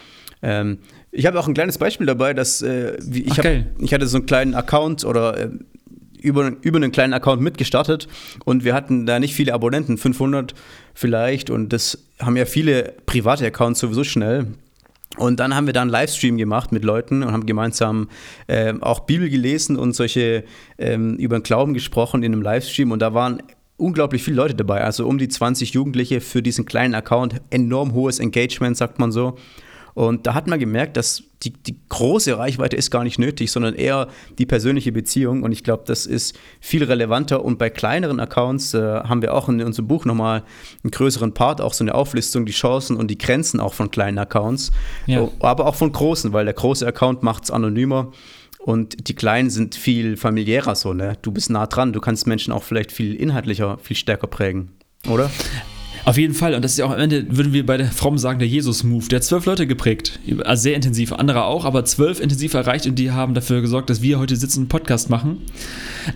Ähm, 0.44 0.80
ich 1.12 1.26
habe 1.26 1.40
auch 1.40 1.48
ein 1.48 1.54
kleines 1.54 1.78
Beispiel 1.78 2.08
dabei, 2.08 2.34
dass 2.34 2.62
äh, 2.62 2.98
ich, 3.14 3.38
hab, 3.38 3.46
ich 3.80 3.94
hatte 3.94 4.08
so 4.08 4.18
einen 4.18 4.26
kleinen 4.26 4.56
Account 4.56 5.06
oder 5.06 5.38
äh, 5.38 5.50
über, 6.22 6.52
über 6.62 6.78
einen 6.78 6.92
kleinen 6.92 7.14
Account 7.14 7.42
mitgestartet 7.42 8.08
und 8.46 8.64
wir 8.64 8.74
hatten 8.74 9.06
da 9.06 9.20
nicht 9.20 9.34
viele 9.34 9.54
Abonnenten, 9.54 9.98
500 9.98 10.54
vielleicht 10.94 11.50
und 11.50 11.74
das 11.74 12.06
haben 12.20 12.38
ja 12.38 12.46
viele 12.46 12.94
private 13.06 13.46
Accounts 13.46 13.80
sowieso 13.80 14.04
schnell. 14.04 14.48
Und 15.18 15.42
dann 15.42 15.56
haben 15.56 15.66
wir 15.66 15.74
da 15.74 15.82
einen 15.82 15.90
Livestream 15.90 16.38
gemacht 16.38 16.72
mit 16.72 16.86
Leuten 16.86 17.22
und 17.22 17.34
haben 17.34 17.46
gemeinsam 17.46 18.08
äh, 18.48 18.74
auch 18.80 19.02
Bibel 19.02 19.30
gelesen 19.30 19.76
und 19.76 19.94
solche 19.94 20.46
ähm, 20.78 21.16
über 21.16 21.38
den 21.38 21.44
Glauben 21.44 21.74
gesprochen 21.74 22.24
in 22.24 22.32
einem 22.32 22.42
Livestream 22.42 22.92
und 22.92 23.02
da 23.02 23.14
waren 23.14 23.44
unglaublich 23.76 24.24
viele 24.24 24.38
Leute 24.38 24.56
dabei, 24.56 24.82
also 24.82 25.08
um 25.08 25.18
die 25.18 25.28
20 25.28 25.74
Jugendliche 25.74 26.22
für 26.22 26.42
diesen 26.42 26.66
kleinen 26.66 26.96
Account, 26.96 27.42
enorm 27.50 27.94
hohes 27.94 28.20
Engagement, 28.20 28.78
sagt 28.78 29.00
man 29.00 29.12
so. 29.12 29.38
Und 29.94 30.28
da 30.28 30.34
hat 30.34 30.48
man 30.48 30.60
gemerkt, 30.60 30.98
dass 30.98 31.24
die, 31.44 31.52
die 31.52 31.76
große 31.90 32.38
Reichweite 32.38 32.76
ist 32.76 32.92
gar 32.92 33.04
nicht 33.04 33.20
nötig, 33.20 33.52
sondern 33.52 33.76
eher 33.76 34.08
die 34.38 34.46
persönliche 34.46 34.92
Beziehung. 34.92 35.44
Und 35.44 35.52
ich 35.52 35.64
glaube, 35.64 35.84
das 35.86 36.06
ist 36.06 36.38
viel 36.60 36.84
relevanter. 36.84 37.44
Und 37.44 37.58
bei 37.58 37.70
kleineren 37.70 38.20
Accounts 38.20 38.74
äh, 38.74 38.80
haben 38.80 39.22
wir 39.22 39.34
auch 39.34 39.50
in 39.50 39.62
unserem 39.62 39.88
Buch 39.88 40.06
nochmal 40.06 40.44
einen 40.84 40.92
größeren 40.92 41.34
Part, 41.34 41.62
auch 41.62 41.74
so 41.74 41.84
eine 41.84 41.96
Auflistung, 41.96 42.46
die 42.46 42.52
Chancen 42.52 42.96
und 42.96 43.10
die 43.10 43.18
Grenzen 43.18 43.60
auch 43.60 43.74
von 43.74 43.92
kleinen 43.92 44.18
Accounts, 44.18 44.72
ja. 45.08 45.28
aber 45.40 45.66
auch 45.66 45.76
von 45.76 45.92
großen, 45.92 46.34
weil 46.34 46.46
der 46.46 46.54
große 46.54 46.86
Account 46.86 47.24
macht 47.24 47.46
es 47.46 47.52
anonymer. 47.52 48.12
Und 48.60 49.08
die 49.08 49.16
Kleinen 49.16 49.50
sind 49.50 49.74
viel 49.74 50.18
familiärer 50.18 50.76
so, 50.76 50.94
ne? 50.94 51.18
Du 51.24 51.32
bist 51.32 51.50
nah 51.50 51.66
dran, 51.66 51.94
du 51.94 52.00
kannst 52.00 52.28
Menschen 52.28 52.54
auch 52.54 52.62
vielleicht 52.62 52.92
viel 52.92 53.16
inhaltlicher, 53.16 53.80
viel 53.80 53.98
stärker 53.98 54.28
prägen, 54.28 54.70
oder? 55.10 55.32
Auf 56.04 56.18
jeden 56.18 56.34
Fall, 56.34 56.56
und 56.56 56.64
das 56.64 56.72
ist 56.72 56.78
ja 56.80 56.86
auch 56.86 56.92
am 56.92 57.00
Ende, 57.00 57.26
würden 57.30 57.54
wir 57.54 57.66
bei 57.66 57.78
der 57.78 57.88
Fromm 57.88 58.18
sagen, 58.18 58.40
der 58.40 58.48
Jesus-Move. 58.48 59.08
Der 59.08 59.18
hat 59.18 59.24
zwölf 59.24 59.46
Leute 59.46 59.68
geprägt, 59.68 60.20
also 60.44 60.64
sehr 60.64 60.76
intensiv, 60.76 61.14
andere 61.14 61.46
auch, 61.46 61.64
aber 61.64 61.86
zwölf 61.86 62.20
intensiv 62.20 62.54
erreicht 62.54 62.88
und 62.88 62.96
die 62.96 63.12
haben 63.12 63.34
dafür 63.34 63.62
gesorgt, 63.62 63.90
dass 63.90 64.02
wir 64.02 64.18
heute 64.18 64.36
sitzen 64.36 64.60
und 64.60 64.64
einen 64.64 64.70
Podcast 64.70 65.10
machen. 65.10 65.42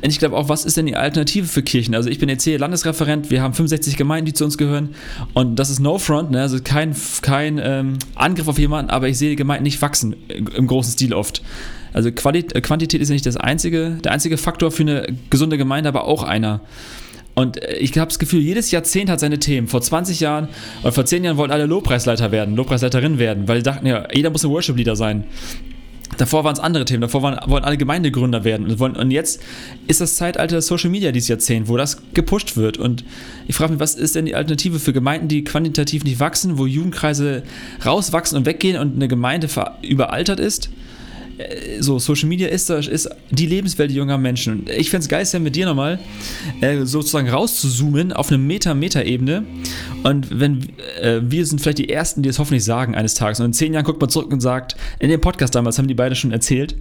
Und 0.02 0.10
ich 0.10 0.20
glaube 0.20 0.36
auch, 0.36 0.50
was 0.50 0.66
ist 0.66 0.78
denn 0.78 0.88
die 0.88 0.96
Alternative 0.96 1.48
für 1.48 1.62
Kirchen? 1.62 1.94
Also 1.94 2.10
ich 2.10 2.18
bin 2.20 2.30
jetzt 2.30 2.44
hier 2.44 2.58
Landesreferent, 2.58 3.30
wir 3.30 3.42
haben 3.42 3.54
65 3.54 3.96
Gemeinden, 3.96 4.26
die 4.26 4.34
zu 4.34 4.44
uns 4.44 4.58
gehören 4.58 4.90
und 5.34 5.58
das 5.58 5.70
ist 5.70 5.80
No 5.80 6.00
Front, 6.00 6.32
ne? 6.32 6.42
also 6.42 6.60
kein, 6.64 6.96
kein 7.22 7.60
ähm, 7.64 7.98
Angriff 8.16 8.48
auf 8.48 8.58
jemanden, 8.58 8.90
aber 8.90 9.08
ich 9.08 9.18
sehe 9.18 9.30
die 9.30 9.36
Gemeinden 9.36 9.64
nicht 9.64 9.82
wachsen 9.82 10.16
im 10.30 10.68
großen 10.68 10.94
Stil 10.94 11.14
oft. 11.14 11.44
Also 11.94 12.12
Qualität, 12.12 12.62
Quantität 12.62 13.02
ist 13.02 13.10
ja 13.10 13.14
nicht 13.14 13.26
das 13.26 13.38
einzige, 13.38 14.00
der 14.04 14.12
einzige 14.12 14.38
Faktor 14.38 14.72
für 14.72 14.84
eine 14.84 15.08
gesunde 15.30 15.58
Gemeinde, 15.58 15.88
aber 15.88 16.04
auch 16.06 16.24
einer. 16.24 16.60
Und 17.36 17.62
äh, 17.62 17.76
ich 17.78 17.98
habe 17.98 18.08
das 18.08 18.20
Gefühl, 18.20 18.42
jedes 18.42 18.72
Jahrzehnt 18.72 19.10
hat 19.10 19.20
seine 19.20 19.40
Themen. 19.40 19.68
Vor 19.68 19.82
20 19.82 20.20
Jahren 20.20 20.48
oder 20.82 20.92
vor 20.92 21.06
10 21.06 21.24
Jahren 21.24 21.38
wollten 21.38 21.54
alle 21.54 21.66
Lobpreisleiter 21.66 22.32
werden, 22.32 22.56
Lobpreisleiterin 22.56 23.20
werden, 23.20 23.48
weil 23.48 23.58
die 23.58 23.64
dachten, 23.64 23.86
ja, 23.86 24.08
jeder 24.12 24.30
muss 24.30 24.44
ein 24.44 24.52
Worship-Leader 24.52 24.96
sein. 24.96 25.26
Davor 26.18 26.46
waren 26.46 26.54
es 26.54 26.60
andere 26.60 26.86
Themen, 26.86 27.02
davor 27.02 27.24
waren, 27.24 27.38
wollten 27.50 27.66
alle 27.66 27.78
Gemeindegründer 27.78 28.44
werden. 28.44 28.72
Und 28.72 29.12
jetzt 29.12 29.42
ist 29.88 30.00
das 30.00 30.16
Zeitalter 30.16 30.62
Social 30.62 30.90
Media 30.90 31.12
dieses 31.12 31.28
Jahrzehnt, 31.28 31.68
wo 31.68 31.76
das 31.76 31.98
gepusht 32.14 32.56
wird. 32.56 32.78
Und 32.78 33.04
ich 33.48 33.56
frage 33.56 33.74
mich, 33.74 33.82
was 33.82 33.96
ist 33.96 34.16
denn 34.16 34.26
die 34.26 34.36
Alternative 34.36 34.80
für 34.80 34.94
Gemeinden, 34.94 35.28
die 35.28 35.44
quantitativ 35.44 36.04
nicht 36.06 36.20
wachsen, 36.20 36.58
wo 36.58 36.66
Jugendkreise 36.66 37.44
rauswachsen 37.86 38.38
und 38.38 38.46
weggehen 38.46 38.80
und 38.80 38.96
eine 38.96 39.08
Gemeinde 39.08 39.50
überaltert 39.82 40.40
ist? 40.40 40.70
Äh, 41.38 41.82
so, 41.82 42.00
Social 42.00 42.30
Media 42.30 42.48
ist, 42.48 42.70
ist 42.70 43.10
die 43.32 43.46
Lebenswelt 43.46 43.92
junger 43.92 44.18
Menschen. 44.18 44.60
Und 44.60 44.70
ich 44.70 44.90
fände 44.90 45.04
es 45.04 45.10
geil, 45.10 45.26
Sam, 45.26 45.44
mit 45.44 45.56
dir 45.56 45.66
nochmal 45.66 46.00
äh, 46.62 46.86
sozusagen 46.86 47.30
rauszuzoomen 47.30 48.14
auf 48.14 48.30
eine 48.30 48.38
Meta-Meta-Ebene. 48.38 49.44
Und 50.04 50.40
wenn 50.40 50.62
äh, 51.02 51.22
wir 51.24 51.46
sind 51.46 51.62
vielleicht 51.62 51.80
die 51.80 51.90
Ersten, 51.90 52.22
die 52.22 52.30
es 52.30 52.40
hoffentlich 52.40 52.64
sagen 52.64 52.96
eines 52.96 53.16
Tages. 53.16 53.40
Und 53.40 53.48
in 53.48 53.54
zehn 53.54 53.74
Jahren 53.74 53.86
guckt 53.86 54.00
man 54.00 54.10
zurück 54.10 54.32
und 54.32 54.40
sagt, 54.40 54.76
in 55.00 55.10
dem 55.10 55.22
Podcast 55.22 55.56
damals 55.56 55.78
haben 55.78 55.88
die 55.88 55.94
beide 55.94 56.16
schon 56.16 56.32
erzählt, 56.32 56.76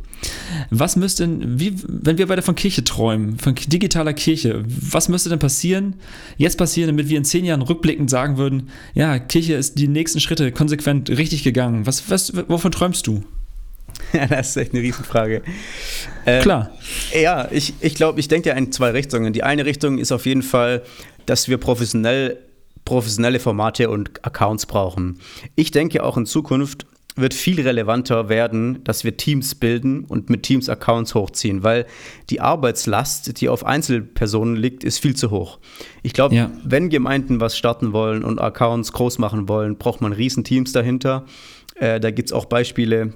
was 0.71 0.97
müsste 0.97 1.27
denn, 1.27 1.61
wie, 1.61 1.75
wenn 1.87 2.19
wir 2.19 2.27
beide 2.27 2.43
von 2.43 2.55
Kirche 2.55 2.85
träumen, 2.85 3.39
von 3.39 3.55
digitaler 3.55 4.13
Kirche, 4.13 4.65
was 4.67 5.09
müsste 5.09 5.29
denn 5.29 5.39
passieren, 5.39 5.95
jetzt 6.37 6.59
passieren, 6.59 6.89
damit 6.89 7.09
wir 7.09 7.19
in 7.19 7.25
zehn 7.25 7.45
Jahren 7.45 7.63
rückblickend 7.63 8.11
sagen 8.11 8.37
würden, 8.37 8.69
ja, 8.95 9.19
Kirche 9.19 9.55
ist 9.55 9.79
die 9.79 9.89
nächsten 9.89 10.21
Schritte 10.21 10.53
konsequent 10.53 11.11
richtig 11.11 11.45
gegangen. 11.45 11.87
Was, 11.87 12.11
was, 12.11 12.33
wovon 12.49 12.73
träumst 12.73 13.07
du? 13.07 13.23
Ja, 14.13 14.27
das 14.27 14.51
ist 14.51 14.57
echt 14.57 14.73
eine 14.73 14.83
Riesenfrage. 14.83 15.43
Ähm, 16.25 16.43
Klar. 16.43 16.71
Ja, 17.13 17.49
ich, 17.51 17.75
ich 17.81 17.95
glaube, 17.95 18.21
ich 18.21 18.29
denke 18.29 18.51
ja 18.51 18.55
in 18.55 18.71
zwei 18.71 18.91
Richtungen. 18.91 19.33
Die 19.33 19.43
eine 19.43 19.65
Richtung 19.65 19.99
ist 19.99 20.13
auf 20.13 20.27
jeden 20.27 20.43
Fall, 20.43 20.83
dass 21.27 21.49
wir 21.49 21.59
professionell, 21.59 22.39
professionelle 22.85 23.41
Formate 23.41 23.91
und 23.91 24.25
Accounts 24.25 24.67
brauchen. 24.67 25.19
Ich 25.57 25.73
denke 25.73 26.05
auch 26.05 26.17
in 26.17 26.27
Zukunft 26.27 26.87
wird 27.17 27.33
viel 27.33 27.61
relevanter 27.61 28.29
werden, 28.29 28.83
dass 28.83 29.05
wir 29.05 29.17
Teams 29.17 29.55
bilden 29.55 30.05
und 30.05 30.31
mit 30.31 30.43
Teams 30.43 30.69
Accounts 30.69 31.15
hochziehen, 31.15 31.63
weil 31.63 31.87
die 32.29 32.41
Arbeitslast, 32.41 33.41
die 33.41 33.49
auf 33.49 33.65
Einzelpersonen 33.65 34.57
liegt, 34.57 34.83
ist 34.83 34.99
viel 34.99 35.15
zu 35.15 35.31
hoch. 35.31 35.61
Ich 36.03 36.13
glaube, 36.13 36.35
ja. 36.35 36.51
wenn 36.65 36.89
Gemeinden 36.89 37.41
was 37.41 37.57
starten 37.57 37.93
wollen 37.93 38.25
und 38.25 38.41
Accounts 38.41 38.93
groß 38.93 39.19
machen 39.19 39.49
wollen, 39.49 39.79
braucht 39.79 40.01
man 40.01 40.13
Riesenteams 40.13 40.73
dahinter. 40.73 41.25
Äh, 41.77 42.01
da 42.01 42.11
gibt 42.11 42.31
es 42.31 42.33
auch 42.33 42.47
Beispiele, 42.47 43.15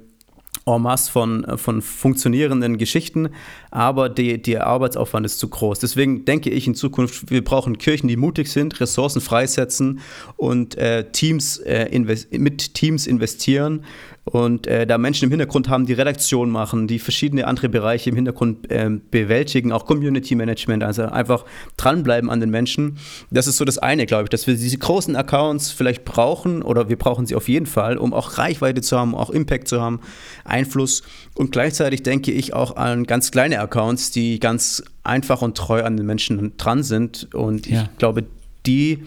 en 0.76 0.83
masse 0.83 1.11
von, 1.11 1.46
von 1.57 1.83
funktionierenden 1.83 2.78
Geschichten, 2.78 3.31
aber 3.70 4.09
die, 4.09 4.40
der 4.40 4.66
Arbeitsaufwand 4.66 5.26
ist 5.26 5.38
zu 5.38 5.48
groß. 5.48 5.78
Deswegen 5.78 6.24
denke 6.24 6.50
ich 6.50 6.66
in 6.66 6.74
Zukunft, 6.74 7.31
wir 7.31 7.42
brauchen 7.42 7.78
Kirchen, 7.78 8.09
die 8.09 8.16
mutig 8.16 8.50
sind, 8.50 8.81
Ressourcen 8.81 9.20
freisetzen 9.20 10.00
und 10.37 10.76
äh, 10.76 11.11
Teams 11.11 11.59
äh, 11.59 11.88
mit 12.31 12.74
Teams 12.74 13.07
investieren 13.07 13.85
und 14.31 14.67
äh, 14.67 14.87
da 14.87 14.99
Menschen 14.99 15.25
im 15.25 15.31
Hintergrund 15.31 15.69
haben, 15.69 15.87
die 15.87 15.95
Redaktion 15.95 16.51
machen, 16.51 16.87
die 16.87 16.99
verschiedene 16.99 17.47
andere 17.47 17.69
Bereiche 17.69 18.11
im 18.11 18.17
Hintergrund 18.17 18.71
äh, 18.71 18.91
bewältigen, 19.11 19.73
auch 19.73 19.87
Community 19.87 20.35
Management, 20.35 20.83
also 20.83 21.05
einfach 21.05 21.45
dranbleiben 21.77 22.29
an 22.29 22.41
den 22.41 22.51
Menschen. 22.51 22.99
Das 23.31 23.47
ist 23.47 23.57
so 23.57 23.64
das 23.64 23.79
eine, 23.79 24.07
glaube 24.07 24.25
ich, 24.25 24.29
dass 24.31 24.47
wir 24.47 24.55
diese 24.55 24.77
großen 24.77 25.17
Accounts 25.17 25.71
vielleicht 25.71 26.05
brauchen 26.05 26.62
oder 26.62 26.88
wir 26.88 26.97
brauchen 26.97 27.27
sie 27.27 27.35
auf 27.35 27.49
jeden 27.49 27.67
Fall, 27.67 27.97
um 27.97 28.12
auch 28.12 28.37
Reichweite 28.38 28.83
zu 28.83 28.99
haben, 28.99 29.14
auch 29.14 29.31
Impact 29.31 29.69
zu 29.69 29.81
haben, 29.81 30.01
Einfluss. 30.45 31.03
Und 31.35 31.53
gleichzeitig 31.53 32.03
denke 32.03 32.31
ich 32.31 32.53
auch 32.53 32.77
an 32.77 33.05
ganz 33.05 33.31
kleine 33.31 33.61
Accounts, 33.61 34.11
die 34.11 34.41
ganz 34.41 34.83
einfach 35.05 35.41
und 35.41 35.57
treu 35.57 35.83
an 35.85 35.97
den 35.97 36.05
Menschen 36.05 36.57
dran 36.59 36.83
sind. 36.83 37.33
Und 37.35 37.67
ja. 37.67 37.85
ich 37.85 37.99
glaube, 37.99 38.25
die 38.67 39.05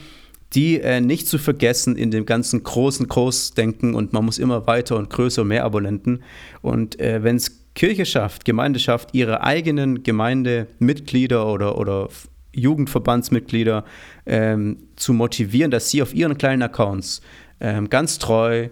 die 0.54 0.82
äh, 0.82 1.00
nicht 1.00 1.28
zu 1.28 1.38
vergessen 1.38 1.96
in 1.96 2.12
dem 2.12 2.26
ganzen 2.26 2.64
großen 2.64 3.08
Großdenken 3.08 3.96
und 3.96 4.14
man 4.14 4.26
muss 4.26 4.38
immer 4.38 4.68
weiter 4.68 4.98
und 4.98 5.10
größer 5.10 5.44
und 5.44 5.48
mehr 5.48 5.64
Abonnenten. 5.64 6.24
Und 6.62 7.00
äh, 7.00 7.24
wenn 7.24 7.38
es 7.38 7.62
Kirche 7.74 8.06
schafft, 8.06 8.44
Gemeinde 8.44 8.80
schafft, 8.80 9.14
ihre 9.14 9.44
eigenen 9.44 10.04
Gemeindemitglieder 10.04 11.48
oder, 11.48 11.78
oder 11.78 12.10
Jugendverbandsmitglieder 12.54 13.86
ähm, 14.26 14.78
zu 14.98 15.14
motivieren, 15.14 15.72
dass 15.72 15.90
sie 15.90 16.02
auf 16.02 16.14
ihren 16.14 16.38
kleinen 16.38 16.64
Accounts 16.64 17.22
ähm, 17.62 17.90
ganz 17.90 18.20
treu 18.20 18.68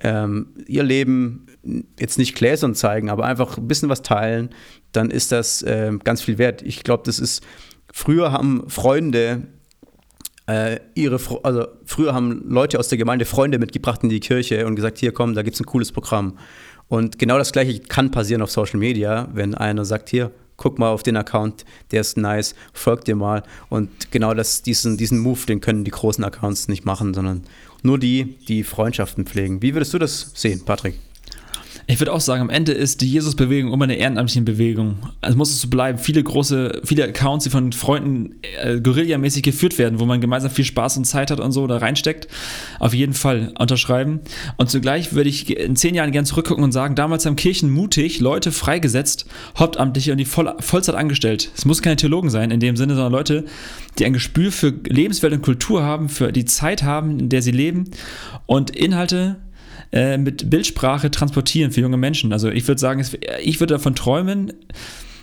ähm, 0.00 0.48
ihr 0.68 0.84
Leben 0.84 1.46
jetzt 1.98 2.18
nicht 2.18 2.36
gläsern 2.36 2.74
zeigen, 2.74 3.10
aber 3.10 3.24
einfach 3.24 3.56
ein 3.58 3.66
bisschen 3.66 3.88
was 3.88 4.02
teilen, 4.02 4.50
dann 4.92 5.10
ist 5.10 5.32
das 5.32 5.64
ähm, 5.66 5.98
ganz 6.04 6.22
viel 6.22 6.38
wert. 6.38 6.62
Ich 6.62 6.84
glaube, 6.84 7.02
das 7.06 7.18
ist, 7.18 7.42
früher 7.92 8.30
haben 8.30 8.68
Freunde 8.68 9.48
äh, 10.46 10.80
ihre, 10.94 11.18
also 11.42 11.66
früher 11.84 12.14
haben 12.14 12.44
Leute 12.48 12.78
aus 12.78 12.88
der 12.88 12.98
Gemeinde 12.98 13.24
Freunde 13.24 13.58
mitgebracht 13.58 14.02
in 14.02 14.08
die 14.08 14.20
Kirche 14.20 14.66
und 14.66 14.76
gesagt, 14.76 14.98
hier 14.98 15.12
komm, 15.12 15.34
da 15.34 15.42
gibt 15.42 15.54
es 15.54 15.60
ein 15.60 15.66
cooles 15.66 15.92
Programm. 15.92 16.38
Und 16.88 17.18
genau 17.18 17.38
das 17.38 17.52
gleiche 17.52 17.80
kann 17.80 18.10
passieren 18.10 18.42
auf 18.42 18.50
Social 18.50 18.78
Media, 18.78 19.28
wenn 19.32 19.54
einer 19.54 19.84
sagt, 19.84 20.10
hier, 20.10 20.30
guck 20.56 20.78
mal 20.78 20.90
auf 20.90 21.02
den 21.02 21.16
Account, 21.16 21.64
der 21.90 22.02
ist 22.02 22.16
nice, 22.16 22.54
folgt 22.72 23.08
dir 23.08 23.16
mal. 23.16 23.42
Und 23.70 24.10
genau 24.10 24.34
das, 24.34 24.62
diesen, 24.62 24.96
diesen 24.96 25.18
Move, 25.18 25.46
den 25.46 25.60
können 25.60 25.84
die 25.84 25.90
großen 25.90 26.22
Accounts 26.22 26.68
nicht 26.68 26.84
machen, 26.84 27.14
sondern 27.14 27.42
nur 27.82 27.98
die, 27.98 28.36
die 28.48 28.64
Freundschaften 28.64 29.26
pflegen. 29.26 29.62
Wie 29.62 29.74
würdest 29.74 29.94
du 29.94 29.98
das 29.98 30.32
sehen, 30.34 30.64
Patrick? 30.64 30.98
Ich 31.86 32.00
würde 32.00 32.12
auch 32.12 32.20
sagen, 32.20 32.40
am 32.40 32.50
Ende 32.50 32.72
ist 32.72 33.02
die 33.02 33.10
Jesus-Bewegung 33.10 33.72
immer 33.72 33.84
eine 33.84 33.96
ehrenamtliche 33.96 34.40
Bewegung. 34.40 34.96
Also 35.20 35.36
muss 35.36 35.50
es 35.50 35.60
so 35.60 35.68
bleiben. 35.68 35.98
Viele 35.98 36.22
große, 36.22 36.80
viele 36.84 37.04
Accounts, 37.04 37.44
die 37.44 37.50
von 37.50 37.72
Freunden 37.72 38.36
äh, 38.62 38.80
guerillamäßig 38.80 39.42
geführt 39.42 39.76
werden, 39.76 40.00
wo 40.00 40.06
man 40.06 40.22
gemeinsam 40.22 40.50
viel 40.50 40.64
Spaß 40.64 40.96
und 40.96 41.04
Zeit 41.04 41.30
hat 41.30 41.40
und 41.40 41.52
so 41.52 41.66
da 41.66 41.76
reinsteckt, 41.76 42.28
auf 42.78 42.94
jeden 42.94 43.12
Fall 43.12 43.52
unterschreiben. 43.58 44.20
Und 44.56 44.70
zugleich 44.70 45.12
würde 45.12 45.28
ich 45.28 45.54
in 45.56 45.76
zehn 45.76 45.94
Jahren 45.94 46.10
gerne 46.12 46.26
zurückgucken 46.26 46.64
und 46.64 46.72
sagen, 46.72 46.94
damals 46.94 47.26
haben 47.26 47.36
Kirchen 47.36 47.70
mutig 47.70 48.18
Leute 48.18 48.50
freigesetzt, 48.50 49.26
Hauptamtliche 49.58 50.12
und 50.12 50.18
die 50.18 50.24
Voll 50.24 50.54
Vollzeit 50.60 50.94
angestellt. 50.94 51.50
Es 51.54 51.66
muss 51.66 51.82
keine 51.82 51.96
Theologen 51.96 52.30
sein 52.30 52.50
in 52.50 52.60
dem 52.60 52.76
Sinne, 52.76 52.94
sondern 52.94 53.12
Leute, 53.12 53.44
die 53.98 54.06
ein 54.06 54.14
Gespür 54.14 54.52
für 54.52 54.72
Lebenswelt 54.86 55.34
und 55.34 55.42
Kultur 55.42 55.82
haben, 55.82 56.08
für 56.08 56.32
die 56.32 56.46
Zeit 56.46 56.82
haben, 56.82 57.20
in 57.20 57.28
der 57.28 57.42
sie 57.42 57.50
leben 57.50 57.90
und 58.46 58.70
Inhalte 58.74 59.36
äh, 59.92 60.18
mit 60.18 60.50
Bildsprache 60.50 61.10
transportieren 61.10 61.70
für 61.70 61.80
junge 61.80 61.96
Menschen. 61.96 62.32
Also 62.32 62.50
ich 62.50 62.66
würde 62.66 62.80
sagen, 62.80 63.04
ich 63.42 63.60
würde 63.60 63.74
davon 63.74 63.94
träumen, 63.94 64.52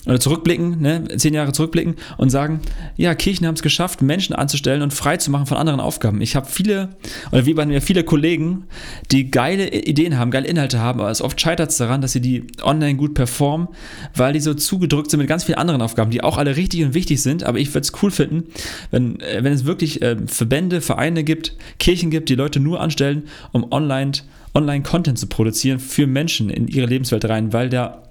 oder 0.05 0.19
zurückblicken, 0.19 0.81
ne, 0.81 1.07
zehn 1.17 1.33
Jahre 1.33 1.51
zurückblicken 1.51 1.95
und 2.17 2.29
sagen, 2.29 2.61
ja, 2.97 3.13
Kirchen 3.13 3.45
haben 3.45 3.55
es 3.55 3.61
geschafft, 3.61 4.01
Menschen 4.01 4.33
anzustellen 4.33 4.81
und 4.81 4.93
frei 4.93 5.17
zu 5.17 5.29
machen 5.29 5.45
von 5.45 5.57
anderen 5.57 5.79
Aufgaben. 5.79 6.21
Ich 6.21 6.35
habe 6.35 6.47
viele, 6.49 6.89
oder 7.31 7.45
wie 7.45 7.53
bei 7.53 7.65
mir, 7.65 7.81
viele 7.81 8.03
Kollegen, 8.03 8.65
die 9.11 9.29
geile 9.29 9.71
Ideen 9.71 10.17
haben, 10.17 10.31
geile 10.31 10.47
Inhalte 10.47 10.79
haben, 10.79 10.99
aber 10.99 11.11
es 11.11 11.21
oft 11.21 11.39
scheitert 11.39 11.69
es 11.69 11.77
daran, 11.77 12.01
dass 12.01 12.13
sie 12.13 12.21
die 12.21 12.47
online 12.63 12.95
gut 12.95 13.13
performen, 13.13 13.67
weil 14.15 14.33
die 14.33 14.39
so 14.39 14.53
zugedrückt 14.53 15.11
sind 15.11 15.19
mit 15.19 15.29
ganz 15.29 15.43
vielen 15.43 15.59
anderen 15.59 15.81
Aufgaben, 15.81 16.09
die 16.09 16.23
auch 16.23 16.37
alle 16.37 16.55
richtig 16.55 16.83
und 16.83 16.93
wichtig 16.93 17.21
sind, 17.21 17.43
aber 17.43 17.59
ich 17.59 17.69
würde 17.69 17.81
es 17.81 17.91
cool 18.01 18.09
finden, 18.09 18.45
wenn, 18.89 19.19
äh, 19.19 19.43
wenn 19.43 19.53
es 19.53 19.65
wirklich 19.65 20.01
äh, 20.01 20.17
Verbände, 20.25 20.81
Vereine 20.81 21.23
gibt, 21.23 21.55
Kirchen 21.77 22.09
gibt, 22.09 22.29
die 22.29 22.35
Leute 22.35 22.59
nur 22.59 22.81
anstellen, 22.81 23.23
um 23.51 23.71
online 23.71 24.13
Online-Content 24.53 25.17
zu 25.17 25.27
produzieren 25.27 25.79
für 25.79 26.07
Menschen 26.07 26.49
in 26.49 26.67
ihre 26.67 26.87
Lebenswelt 26.87 27.25
rein, 27.25 27.53
weil 27.53 27.69
der 27.69 28.03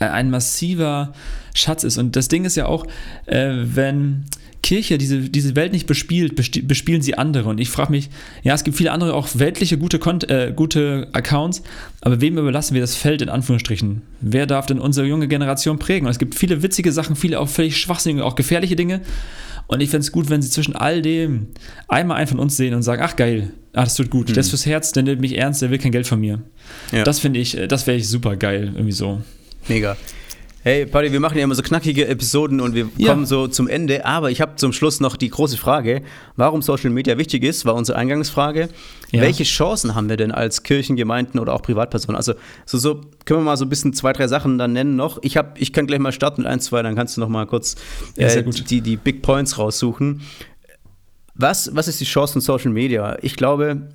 äh, 0.00 0.06
ein 0.06 0.30
massiver 0.30 1.12
Schatz 1.54 1.84
ist. 1.84 1.98
Und 1.98 2.16
das 2.16 2.28
Ding 2.28 2.44
ist 2.44 2.56
ja 2.56 2.66
auch, 2.66 2.86
äh, 3.26 3.52
wenn 3.54 4.24
Kirche 4.62 4.98
diese, 4.98 5.20
diese 5.20 5.56
Welt 5.56 5.72
nicht 5.72 5.86
bespielt, 5.86 6.34
bespielen 6.36 7.00
sie 7.00 7.16
andere. 7.16 7.48
Und 7.48 7.58
ich 7.58 7.70
frage 7.70 7.90
mich, 7.90 8.10
ja, 8.42 8.54
es 8.54 8.64
gibt 8.64 8.76
viele 8.76 8.92
andere 8.92 9.14
auch 9.14 9.28
weltliche 9.34 9.78
gute, 9.78 9.98
äh, 10.28 10.52
gute 10.52 11.08
Accounts, 11.12 11.62
aber 12.00 12.20
wem 12.20 12.36
überlassen 12.38 12.74
wir 12.74 12.80
das 12.80 12.94
Feld 12.94 13.22
in 13.22 13.28
Anführungsstrichen? 13.28 14.02
Wer 14.20 14.46
darf 14.46 14.66
denn 14.66 14.78
unsere 14.78 15.06
junge 15.06 15.28
Generation 15.28 15.78
prägen? 15.78 16.06
Und 16.06 16.10
es 16.10 16.18
gibt 16.18 16.34
viele 16.34 16.62
witzige 16.62 16.92
Sachen, 16.92 17.16
viele 17.16 17.40
auch 17.40 17.48
völlig 17.48 17.78
schwachsinnige, 17.78 18.24
auch 18.24 18.34
gefährliche 18.34 18.76
Dinge. 18.76 19.00
Und 19.68 19.80
ich 19.80 19.90
fände 19.90 20.02
es 20.02 20.12
gut, 20.12 20.30
wenn 20.30 20.42
sie 20.42 20.50
zwischen 20.50 20.74
all 20.74 21.02
dem 21.02 21.48
einmal 21.86 22.16
einen 22.16 22.26
von 22.26 22.38
uns 22.38 22.56
sehen 22.56 22.74
und 22.74 22.82
sagen, 22.82 23.02
ach 23.04 23.16
geil, 23.16 23.52
ach, 23.74 23.84
das 23.84 23.94
tut 23.94 24.10
gut, 24.10 24.30
mhm. 24.30 24.34
das 24.34 24.48
fürs 24.48 24.66
Herz, 24.66 24.92
der 24.92 25.02
nimmt 25.02 25.20
mich 25.20 25.36
ernst, 25.36 25.62
der 25.62 25.70
will 25.70 25.78
kein 25.78 25.92
Geld 25.92 26.06
von 26.06 26.18
mir. 26.18 26.42
Ja. 26.90 27.04
Das 27.04 27.20
finde 27.20 27.38
ich, 27.38 27.56
das 27.68 27.86
wäre 27.86 27.98
ich 27.98 28.08
super 28.08 28.36
geil, 28.36 28.72
irgendwie 28.74 28.92
so. 28.92 29.20
Mega. 29.68 29.96
Hey, 30.68 30.84
Paddy, 30.84 31.12
wir 31.12 31.20
machen 31.20 31.38
ja 31.38 31.44
immer 31.44 31.54
so 31.54 31.62
knackige 31.62 32.06
Episoden 32.08 32.60
und 32.60 32.74
wir 32.74 32.90
ja. 32.98 33.08
kommen 33.08 33.24
so 33.24 33.48
zum 33.48 33.68
Ende. 33.68 34.04
Aber 34.04 34.30
ich 34.30 34.42
habe 34.42 34.56
zum 34.56 34.74
Schluss 34.74 35.00
noch 35.00 35.16
die 35.16 35.30
große 35.30 35.56
Frage, 35.56 36.02
warum 36.36 36.60
Social 36.60 36.90
Media 36.90 37.16
wichtig 37.16 37.42
ist, 37.42 37.64
war 37.64 37.74
unsere 37.74 37.96
Eingangsfrage. 37.96 38.68
Ja. 39.10 39.22
Welche 39.22 39.44
Chancen 39.44 39.94
haben 39.94 40.10
wir 40.10 40.18
denn 40.18 40.30
als 40.30 40.64
Kirchengemeinden 40.64 41.40
oder 41.40 41.54
auch 41.54 41.62
Privatpersonen? 41.62 42.16
Also 42.16 42.34
so, 42.66 42.76
so 42.76 43.00
können 43.24 43.40
wir 43.40 43.44
mal 43.44 43.56
so 43.56 43.64
ein 43.64 43.70
bisschen 43.70 43.94
zwei, 43.94 44.12
drei 44.12 44.28
Sachen 44.28 44.58
dann 44.58 44.74
nennen 44.74 44.94
noch. 44.94 45.18
Ich, 45.22 45.38
hab, 45.38 45.58
ich 45.58 45.72
kann 45.72 45.86
gleich 45.86 46.00
mal 46.00 46.12
starten 46.12 46.42
mit 46.42 46.50
ein, 46.50 46.60
zwei, 46.60 46.82
dann 46.82 46.94
kannst 46.94 47.16
du 47.16 47.22
noch 47.22 47.30
mal 47.30 47.46
kurz 47.46 47.76
äh, 48.16 48.44
die, 48.44 48.82
die 48.82 48.98
Big 48.98 49.22
Points 49.22 49.56
raussuchen. 49.56 50.20
Was, 51.34 51.74
was 51.74 51.88
ist 51.88 51.98
die 51.98 52.04
Chance 52.04 52.34
von 52.34 52.42
Social 52.42 52.72
Media? 52.72 53.16
Ich 53.22 53.36
glaube, 53.36 53.88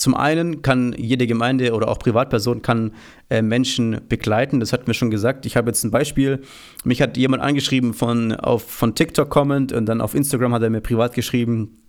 zum 0.00 0.14
einen 0.14 0.62
kann 0.62 0.94
jede 0.96 1.26
Gemeinde 1.26 1.74
oder 1.74 1.88
auch 1.88 1.98
Privatperson 1.98 2.62
kann 2.62 2.92
äh, 3.28 3.42
Menschen 3.42 4.00
begleiten. 4.08 4.58
Das 4.58 4.72
hatten 4.72 4.86
wir 4.86 4.94
schon 4.94 5.10
gesagt. 5.10 5.44
Ich 5.44 5.58
habe 5.58 5.68
jetzt 5.68 5.84
ein 5.84 5.90
Beispiel. 5.90 6.40
Mich 6.84 7.02
hat 7.02 7.18
jemand 7.18 7.42
angeschrieben 7.42 7.92
von, 7.92 8.32
auf, 8.32 8.62
von 8.62 8.94
TikTok 8.94 9.28
Comment 9.28 9.72
und 9.72 9.84
dann 9.84 10.00
auf 10.00 10.14
Instagram 10.14 10.54
hat 10.54 10.62
er 10.62 10.70
mir 10.70 10.80
privat 10.80 11.12
geschrieben, 11.12 11.79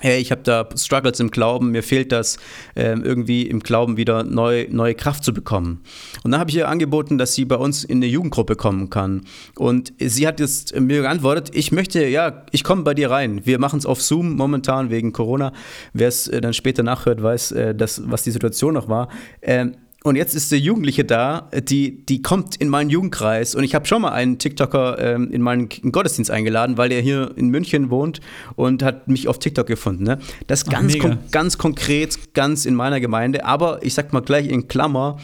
hey, 0.00 0.20
ich 0.20 0.30
habe 0.30 0.42
da 0.42 0.68
Struggles 0.76 1.20
im 1.20 1.30
Glauben, 1.30 1.70
mir 1.70 1.82
fehlt 1.82 2.12
das, 2.12 2.36
äh, 2.74 2.92
irgendwie 2.92 3.42
im 3.42 3.60
Glauben 3.60 3.96
wieder 3.96 4.24
neu, 4.24 4.66
neue 4.70 4.94
Kraft 4.94 5.24
zu 5.24 5.32
bekommen. 5.32 5.82
Und 6.22 6.32
dann 6.32 6.40
habe 6.40 6.50
ich 6.50 6.56
ihr 6.56 6.68
angeboten, 6.68 7.18
dass 7.18 7.34
sie 7.34 7.44
bei 7.44 7.56
uns 7.56 7.84
in 7.84 7.98
eine 7.98 8.06
Jugendgruppe 8.06 8.56
kommen 8.56 8.90
kann. 8.90 9.22
Und 9.56 9.92
sie 9.98 10.26
hat 10.26 10.40
jetzt 10.40 10.78
mir 10.78 11.02
geantwortet, 11.02 11.50
ich 11.52 11.72
möchte, 11.72 12.06
ja, 12.06 12.44
ich 12.52 12.64
komme 12.64 12.82
bei 12.82 12.94
dir 12.94 13.10
rein. 13.10 13.44
Wir 13.44 13.58
machen 13.58 13.78
es 13.78 13.86
auf 13.86 14.02
Zoom 14.02 14.36
momentan 14.36 14.90
wegen 14.90 15.12
Corona. 15.12 15.52
Wer 15.92 16.08
es 16.08 16.28
äh, 16.28 16.40
dann 16.40 16.54
später 16.54 16.82
nachhört, 16.82 17.22
weiß, 17.22 17.52
äh, 17.52 17.74
dass, 17.74 18.02
was 18.04 18.22
die 18.22 18.30
Situation 18.30 18.74
noch 18.74 18.88
war. 18.88 19.08
Ähm, 19.42 19.76
und 20.04 20.14
jetzt 20.14 20.34
ist 20.34 20.52
der 20.52 20.60
Jugendliche 20.60 21.04
da, 21.04 21.50
die, 21.52 22.06
die 22.06 22.22
kommt 22.22 22.54
in 22.56 22.68
meinen 22.68 22.88
Jugendkreis. 22.88 23.56
Und 23.56 23.64
ich 23.64 23.74
habe 23.74 23.84
schon 23.86 24.02
mal 24.02 24.12
einen 24.12 24.38
TikToker 24.38 24.96
ähm, 24.98 25.32
in 25.32 25.42
meinen 25.42 25.68
Gottesdienst 25.68 26.30
eingeladen, 26.30 26.78
weil 26.78 26.88
der 26.88 27.00
hier 27.00 27.32
in 27.34 27.48
München 27.48 27.90
wohnt 27.90 28.20
und 28.54 28.84
hat 28.84 29.08
mich 29.08 29.26
auf 29.26 29.40
TikTok 29.40 29.66
gefunden. 29.66 30.04
Ne? 30.04 30.20
Das 30.46 30.62
ist 30.62 30.70
ganz, 30.70 30.96
kon 30.98 31.18
ganz 31.32 31.58
konkret, 31.58 32.32
ganz 32.32 32.64
in 32.64 32.76
meiner 32.76 33.00
Gemeinde. 33.00 33.44
Aber 33.44 33.82
ich 33.82 33.94
sag 33.94 34.12
mal 34.12 34.20
gleich 34.20 34.48
in 34.48 34.68
Klammer, 34.68 35.18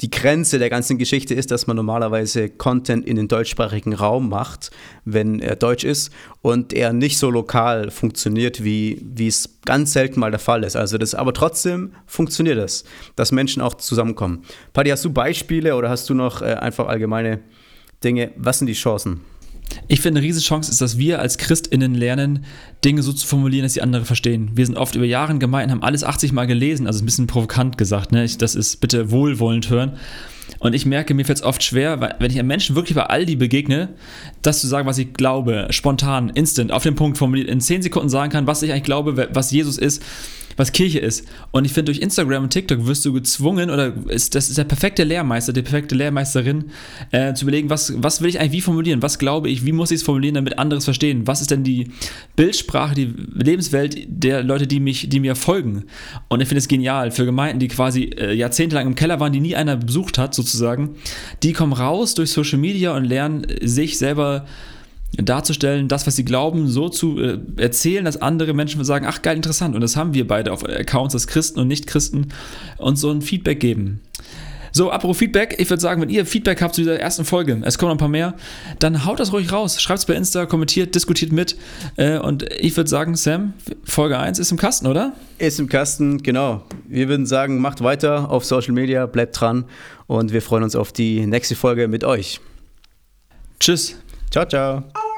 die 0.00 0.10
Grenze 0.10 0.58
der 0.58 0.70
ganzen 0.70 0.96
Geschichte 0.96 1.34
ist, 1.34 1.50
dass 1.50 1.66
man 1.66 1.76
normalerweise 1.76 2.48
Content 2.48 3.04
in 3.06 3.16
den 3.16 3.28
deutschsprachigen 3.28 3.92
Raum 3.92 4.30
macht, 4.30 4.70
wenn 5.04 5.40
er 5.40 5.56
deutsch 5.56 5.84
ist 5.84 6.10
und 6.40 6.72
er 6.72 6.92
nicht 6.92 7.18
so 7.18 7.30
lokal 7.30 7.90
funktioniert, 7.90 8.64
wie, 8.64 9.00
wie 9.04 9.26
es 9.26 9.60
ganz 9.66 9.92
selten 9.92 10.20
mal 10.20 10.30
der 10.30 10.40
Fall 10.40 10.64
ist. 10.64 10.76
Also 10.76 10.96
das, 10.96 11.14
aber 11.14 11.34
trotzdem 11.34 11.92
funktioniert 12.06 12.58
das, 12.58 12.84
dass 13.14 13.30
Menschen 13.30 13.60
auch 13.60 13.74
zusammenkommen. 13.74 14.44
Paddy, 14.72 14.90
hast 14.90 15.04
du 15.04 15.12
Beispiele 15.12 15.76
oder 15.76 15.90
hast 15.90 16.08
du 16.08 16.14
noch 16.14 16.40
äh, 16.40 16.54
einfach 16.54 16.86
allgemeine 16.86 17.40
Dinge? 18.02 18.32
Was 18.36 18.58
sind 18.58 18.68
die 18.68 18.74
Chancen? 18.74 19.20
Ich 19.88 20.00
finde, 20.00 20.18
eine 20.18 20.26
Riesenchance 20.26 20.70
ist, 20.70 20.80
dass 20.80 20.98
wir 20.98 21.20
als 21.20 21.38
ChristInnen 21.38 21.94
lernen, 21.94 22.44
Dinge 22.84 23.02
so 23.02 23.12
zu 23.12 23.26
formulieren, 23.26 23.64
dass 23.64 23.74
die 23.74 23.82
andere 23.82 24.04
verstehen. 24.04 24.50
Wir 24.54 24.66
sind 24.66 24.76
oft 24.76 24.94
über 24.94 25.04
Jahre 25.04 25.36
gemeint, 25.38 25.70
haben 25.70 25.82
alles 25.82 26.04
80 26.04 26.32
Mal 26.32 26.46
gelesen, 26.46 26.86
also 26.86 27.02
ein 27.02 27.06
bisschen 27.06 27.26
provokant 27.26 27.78
gesagt, 27.78 28.12
ne? 28.12 28.24
Ich, 28.24 28.38
das 28.38 28.54
ist 28.54 28.80
bitte 28.80 29.10
wohlwollend 29.10 29.70
hören. 29.70 29.92
Und 30.58 30.74
ich 30.74 30.84
merke, 30.84 31.14
mir 31.14 31.24
fällt 31.24 31.38
es 31.38 31.44
oft 31.44 31.62
schwer, 31.62 32.00
weil, 32.00 32.16
wenn 32.18 32.30
ich 32.30 32.38
einem 32.38 32.48
Menschen 32.48 32.76
wirklich 32.76 32.94
bei 32.94 33.04
Aldi 33.04 33.36
begegne, 33.36 33.90
das 34.42 34.60
zu 34.60 34.66
sagen, 34.66 34.86
was 34.86 34.98
ich 34.98 35.12
glaube, 35.12 35.68
spontan, 35.70 36.30
instant, 36.30 36.72
auf 36.72 36.82
den 36.82 36.96
Punkt 36.96 37.18
formuliert, 37.18 37.48
in 37.48 37.60
10 37.60 37.82
Sekunden 37.82 38.08
sagen 38.08 38.32
kann, 38.32 38.46
was 38.46 38.62
ich 38.62 38.72
eigentlich 38.72 38.82
glaube, 38.82 39.28
was 39.32 39.50
Jesus 39.50 39.78
ist 39.78 40.02
was 40.56 40.72
Kirche 40.72 40.98
ist. 40.98 41.26
Und 41.50 41.64
ich 41.64 41.72
finde, 41.72 41.92
durch 41.92 42.02
Instagram 42.02 42.44
und 42.44 42.50
TikTok 42.50 42.86
wirst 42.86 43.04
du 43.04 43.12
gezwungen, 43.12 43.70
oder 43.70 43.92
ist, 44.08 44.34
das 44.34 44.48
ist 44.48 44.58
der 44.58 44.64
perfekte 44.64 45.04
Lehrmeister, 45.04 45.52
die 45.52 45.62
perfekte 45.62 45.94
Lehrmeisterin, 45.94 46.70
äh, 47.10 47.34
zu 47.34 47.44
überlegen, 47.44 47.70
was, 47.70 47.92
was 47.96 48.20
will 48.20 48.28
ich 48.28 48.40
eigentlich 48.40 48.52
wie 48.52 48.60
formulieren, 48.60 49.02
was 49.02 49.18
glaube 49.18 49.48
ich, 49.48 49.64
wie 49.64 49.72
muss 49.72 49.90
ich 49.90 49.96
es 49.96 50.02
formulieren, 50.02 50.34
damit 50.34 50.58
andere 50.58 50.78
es 50.78 50.84
verstehen. 50.84 51.26
Was 51.26 51.40
ist 51.40 51.50
denn 51.50 51.64
die 51.64 51.90
Bildsprache, 52.36 52.94
die 52.94 53.14
Lebenswelt 53.34 54.06
der 54.06 54.42
Leute, 54.42 54.66
die, 54.66 54.80
mich, 54.80 55.08
die 55.08 55.20
mir 55.20 55.34
folgen? 55.34 55.84
Und 56.28 56.40
ich 56.40 56.48
finde 56.48 56.60
es 56.60 56.68
genial 56.68 57.10
für 57.10 57.24
Gemeinden, 57.24 57.60
die 57.60 57.68
quasi 57.68 58.04
äh, 58.04 58.34
jahrzehntelang 58.34 58.86
im 58.86 58.94
Keller 58.94 59.20
waren, 59.20 59.32
die 59.32 59.40
nie 59.40 59.56
einer 59.56 59.76
besucht 59.76 60.18
hat, 60.18 60.34
sozusagen. 60.34 60.96
Die 61.42 61.52
kommen 61.52 61.72
raus 61.72 62.14
durch 62.14 62.30
Social 62.30 62.58
Media 62.58 62.94
und 62.96 63.04
lernen 63.04 63.46
sich 63.62 63.98
selber 63.98 64.46
darzustellen, 65.12 65.88
das, 65.88 66.06
was 66.06 66.16
sie 66.16 66.24
glauben, 66.24 66.68
so 66.68 66.88
zu 66.88 67.20
äh, 67.20 67.38
erzählen, 67.56 68.04
dass 68.04 68.20
andere 68.20 68.54
Menschen 68.54 68.84
sagen, 68.84 69.06
ach 69.08 69.22
geil, 69.22 69.36
interessant. 69.36 69.74
Und 69.74 69.80
das 69.80 69.96
haben 69.96 70.14
wir 70.14 70.26
beide 70.26 70.52
auf 70.52 70.64
Accounts, 70.64 71.14
als 71.14 71.26
Christen 71.26 71.60
und 71.60 71.68
Nicht-Christen, 71.68 72.28
uns 72.78 73.00
so 73.00 73.10
ein 73.10 73.22
Feedback 73.22 73.60
geben. 73.60 74.00
So, 74.72 74.90
apropos 74.90 75.18
Feedback, 75.18 75.56
ich 75.58 75.68
würde 75.68 75.80
sagen, 75.80 76.00
wenn 76.00 76.10
ihr 76.10 76.24
Feedback 76.24 76.62
habt 76.62 76.76
zu 76.76 76.82
dieser 76.82 76.98
ersten 76.98 77.24
Folge, 77.24 77.60
es 77.64 77.76
kommen 77.76 77.88
noch 77.88 77.96
ein 77.96 77.98
paar 77.98 78.08
mehr, 78.08 78.34
dann 78.78 79.04
haut 79.04 79.18
das 79.18 79.32
ruhig 79.32 79.50
raus. 79.50 79.80
Schreibt 79.80 79.98
es 79.98 80.06
bei 80.06 80.14
Insta, 80.14 80.46
kommentiert, 80.46 80.94
diskutiert 80.94 81.32
mit. 81.32 81.56
Äh, 81.96 82.18
und 82.18 82.44
ich 82.52 82.76
würde 82.76 82.88
sagen, 82.88 83.16
Sam, 83.16 83.54
Folge 83.82 84.18
1 84.18 84.38
ist 84.38 84.52
im 84.52 84.58
Kasten, 84.58 84.86
oder? 84.86 85.12
Ist 85.38 85.58
im 85.58 85.68
Kasten, 85.68 86.22
genau. 86.22 86.62
Wir 86.86 87.08
würden 87.08 87.26
sagen, 87.26 87.60
macht 87.60 87.82
weiter 87.82 88.30
auf 88.30 88.44
Social 88.44 88.72
Media, 88.72 89.06
bleibt 89.06 89.40
dran 89.40 89.64
und 90.06 90.32
wir 90.32 90.42
freuen 90.42 90.62
uns 90.62 90.76
auf 90.76 90.92
die 90.92 91.26
nächste 91.26 91.56
Folge 91.56 91.88
mit 91.88 92.04
euch. 92.04 92.40
Tschüss. 93.58 93.96
Ciao, 94.30 94.46
ciao. 94.46 95.09